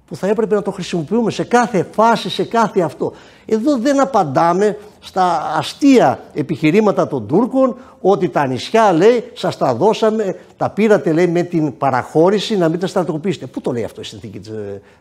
[0.05, 3.13] Που θα έπρεπε να το χρησιμοποιούμε σε κάθε φάση, σε κάθε αυτό.
[3.45, 10.35] Εδώ δεν απαντάμε στα αστεία επιχειρήματα των Τούρκων ότι τα νησιά λέει σας τα δώσαμε,
[10.57, 13.45] τα πήρατε λέει με την παραχώρηση να μην τα στρατοποιήσετε.
[13.45, 14.51] Πού το λέει αυτό η συνθήκη της,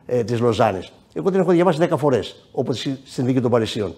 [0.06, 3.94] ε, της Λοζάνης; Εγώ την έχω διαβάσει 10 φορές όπως η συνθήκη των Παρισίων.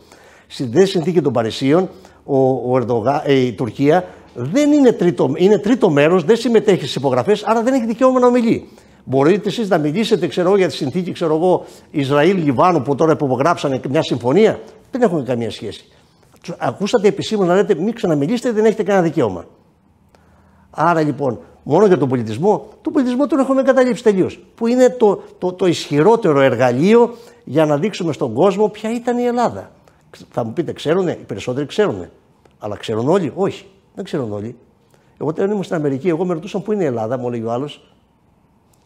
[0.47, 1.89] Στην συνθήκη των Παρισίων
[2.25, 2.39] ο,
[2.73, 4.05] ο Ερδογά, ε, η Τουρκία
[4.37, 8.27] δεν είναι τρίτο, είναι τρίτο μέρος, δεν συμμετέχει στις υπογραφές, άρα δεν έχει δικαίωμα να
[8.27, 8.69] ομιλεί.
[9.05, 11.13] Μπορείτε εσείς να μιλήσετε ξέρω, για τη συνθήκη
[11.91, 14.61] Ισραήλ-Λιβάνου που τώρα υπογράψανε μια συμφωνία.
[14.91, 15.89] Δεν έχουν καμία σχέση.
[16.59, 19.45] Ακούσατε επισήμως να λέτε μην ξαναμιλήσετε, δεν έχετε κανένα δικαίωμα.
[20.71, 24.41] Άρα λοιπόν, μόνο για τον πολιτισμό, τον πολιτισμό τον έχουμε καταλήψει τελείως.
[24.55, 27.15] Που είναι το, το, το ισχυρότερο εργαλείο
[27.45, 29.71] για να δείξουμε στον κόσμο ποια ήταν η Ελλάδα.
[30.31, 32.07] Θα μου πείτε, ξέρουν, οι περισσότεροι ξέρουν.
[32.59, 33.67] Αλλά ξέρουν όλοι, όχι.
[33.97, 34.57] Δεν ξέρουν όλοι.
[35.21, 37.53] Εγώ όταν ήμουν στην Αμερική, εγώ με ρωτούσαν πού είναι η Ελλάδα, μου έλεγε ο
[37.53, 37.81] άλλος.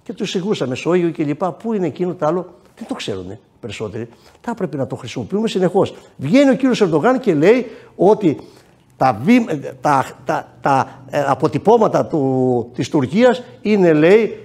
[0.03, 2.47] Και τους εξηγούσα Μεσόγειο και λοιπά, πού είναι εκείνο το άλλο.
[2.77, 4.09] Δεν το ξέρουν περισσότεροι.
[4.41, 5.95] Θα πρέπει να το χρησιμοποιούμε συνεχώς.
[6.17, 8.39] Βγαίνει ο κύριος Ερντογάν και λέει ότι
[8.97, 9.21] τα,
[9.81, 14.39] τα, τα, τα ε, αποτυπώματα του, της Τουρκίας είναι λέει,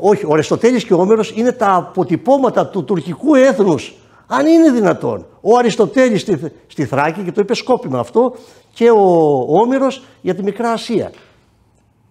[0.00, 3.94] όχι, ο Αριστοτέλης και ο Όμερος είναι τα αποτυπώματα του τουρκικού έθνους.
[4.30, 5.26] Αν είναι δυνατόν.
[5.40, 8.34] Ο Αριστοτέλης στη, στη Θράκη και το είπε σκόπιμα αυτό
[8.72, 11.12] και ο Όμηρος για τη Μικρά Ασία.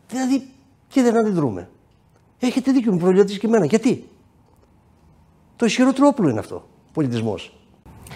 [0.09, 0.47] Δηλαδή,
[0.87, 1.69] και δεν αντιδρούμε.
[2.39, 3.65] Έχετε δίκιο, με προβληματίζει και εμένα.
[3.65, 4.07] Γιατί;
[5.55, 6.63] Το ισχυρότερο όπλο είναι αυτό.
[6.93, 7.57] Πολιτισμός.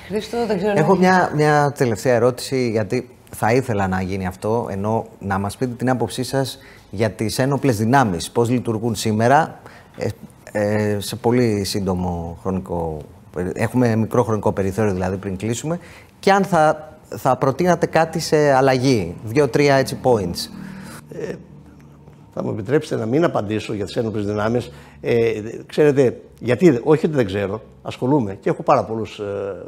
[0.08, 0.80] Χρήστο, δεν ξέρω.
[0.80, 5.74] Έχω μια, μια τελευταία ερώτηση, γιατί θα ήθελα να γίνει αυτό, ενώ να μας πείτε
[5.74, 6.60] την άποψή σας
[6.92, 9.60] για τις ένοπλες δυνάμεις, πώς λειτουργούν σήμερα,
[9.98, 10.08] ε,
[10.52, 12.98] ε, σε πολύ σύντομο χρονικό,
[13.54, 15.80] έχουμε μικρό χρονικό περιθώριο δηλαδή πριν κλείσουμε,
[16.20, 20.50] και αν θα, θα προτείνατε κάτι σε αλλαγή, δύο-τρία έτσι points.
[21.12, 21.34] Ε,
[22.34, 24.72] θα μου επιτρέψετε να μην απαντήσω για τις ένοπλες δυνάμεις.
[25.02, 29.24] Ε, ξέρετε, γιατί, όχι ότι δεν ξέρω, ασχολούμαι και έχω πάρα πολλούς ε,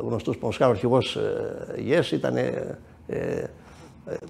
[0.07, 0.37] γνωστούς.
[0.41, 3.43] Ο αρχηγός ε, ΓΕΣ ήταν ε, ε,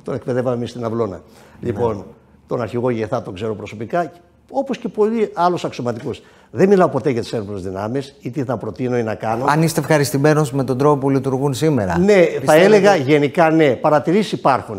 [0.04, 1.22] τον εκπαιδεύαμε εμείς στην Αυλώνα.
[1.60, 2.06] Λοιπόν,
[2.48, 4.12] τον αρχηγό Γεθά τον ξέρω προσωπικά,
[4.54, 6.12] όπως και πολλοί άλλου αξιωματικού.
[6.52, 9.46] Δεν μιλάω ποτέ για τις ένοπλε δυνάμεις ή τι θα προτείνω ή να κάνω.
[9.48, 11.98] Αν είστε ευχαριστημένος με τον τρόπο που λειτουργούν σήμερα.
[11.98, 12.46] Ναι, Πιστεύετε...
[12.46, 13.76] θα έλεγα γενικά ναι.
[13.76, 14.78] Παρατηρήσεις υπάρχουν.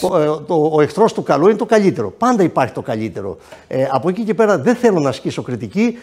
[0.00, 2.10] Το, ε, το, ο εχθρός του καλού είναι το καλύτερο.
[2.10, 3.36] Πάντα υπάρχει το καλύτερο.
[3.68, 5.98] Ε, από εκεί και πέρα δεν θέλω να ασκήσω κριτική.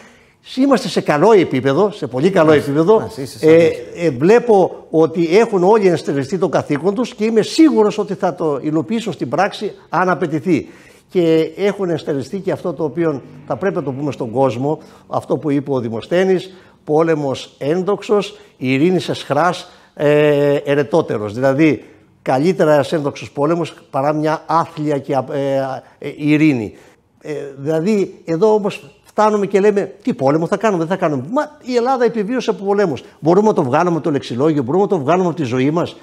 [0.56, 3.10] Είμαστε σε καλό επίπεδο, σε πολύ καλό επίπεδο.
[3.40, 8.34] Ε, ε, βλέπω ότι έχουν όλοι ενστερνιστεί το καθήκον τους και είμαι σίγουρος ότι θα
[8.34, 10.68] το υλοποιήσουν στην πράξη αν απαιτηθεί.
[11.10, 15.36] Και έχουν ενστερνιστεί και αυτό το οποίο θα πρέπει να το πούμε στον κόσμο, αυτό
[15.36, 16.54] που είπε ο Δημοσθένης,
[16.84, 21.34] πόλεμος ένδοξος, ειρήνης σε σχράς, ε, ερετότερος.
[21.34, 21.84] Δηλαδή,
[22.22, 25.56] καλύτερα ένας ένδοξος πόλεμος παρά μια άθλια και ε,
[25.98, 26.74] ε, ειρήνη.
[27.20, 31.24] Ε, δηλαδή, εδώ όμως φτάνουμε και λέμε τι πόλεμο θα κάνουμε, δεν θα κάνουμε.
[31.30, 33.02] Μα η Ελλάδα επιβίωσε από πολέμους.
[33.20, 35.96] Μπορούμε να το βγάλουμε από το λεξιλόγιο, μπορούμε να το βγάλουμε από τη ζωή μας.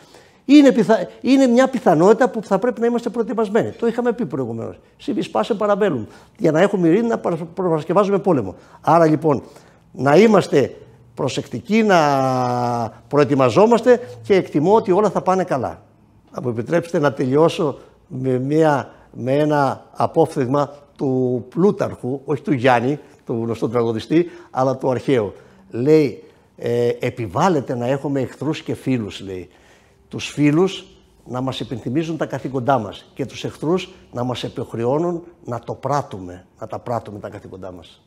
[0.50, 1.08] Είναι, πιθα...
[1.22, 3.70] είναι μια πιθανότητα που θα πρέπει να είμαστε προετοιμασμένοι.
[3.70, 4.80] Το είχαμε πει προηγουμένως.
[4.98, 6.08] Σιβι πάσε παραμπέλουν.
[6.38, 8.56] Για να έχουμε ειρήνη να προπαρασκευάζουμε πόλεμο.
[8.82, 9.44] Άρα λοιπόν
[9.92, 10.76] να είμαστε
[11.14, 12.00] προσεκτικοί, να
[13.08, 15.82] προετοιμαζόμαστε και εκτιμώ ότι όλα θα πάνε καλά.
[16.32, 17.78] Θα μου επιτρέψετε να τελειώσω
[18.08, 24.90] με, μια, με ένα απόφθεγμα του Πλούταρχου, όχι του Γιάννη, του γνωστού τραγουδιστή, αλλά του
[24.90, 25.34] αρχαίου.
[25.70, 26.24] Λέει,
[26.58, 29.50] ε, επιβάλλεται να έχουμε εχθρούς και φίλους, λέει.
[30.08, 30.86] Τους φίλους
[31.26, 36.46] να μας επιθυμίζουν τα καθήκοντά μας και τους εχθρούς να μας επιχρεώνουν να το πράττουμε,
[36.60, 38.02] να τα πράττουμε τα καθήκοντά μας.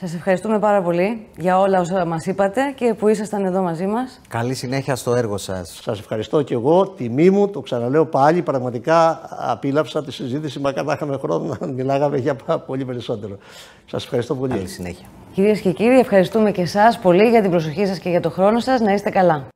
[0.00, 4.20] Σας ευχαριστούμε πάρα πολύ για όλα όσα μας είπατε και που ήσασταν εδώ μαζί μας.
[4.28, 5.78] Καλή συνέχεια στο έργο σας.
[5.82, 6.88] Σας ευχαριστώ και εγώ.
[6.88, 12.16] Τιμή μου, το ξαναλέω πάλι, πραγματικά απίλαυσα τη συζήτηση, μα κατά είχαμε χρόνο να μιλάγαμε
[12.16, 12.34] για
[12.66, 13.38] πολύ περισσότερο.
[13.86, 14.52] Σας ευχαριστώ πολύ.
[14.52, 15.06] Καλή συνέχεια.
[15.32, 18.58] Κυρίες και κύριοι, ευχαριστούμε και εσάς πολύ για την προσοχή σας και για το χρόνο
[18.58, 18.80] σας.
[18.80, 19.46] Να είστε καλά.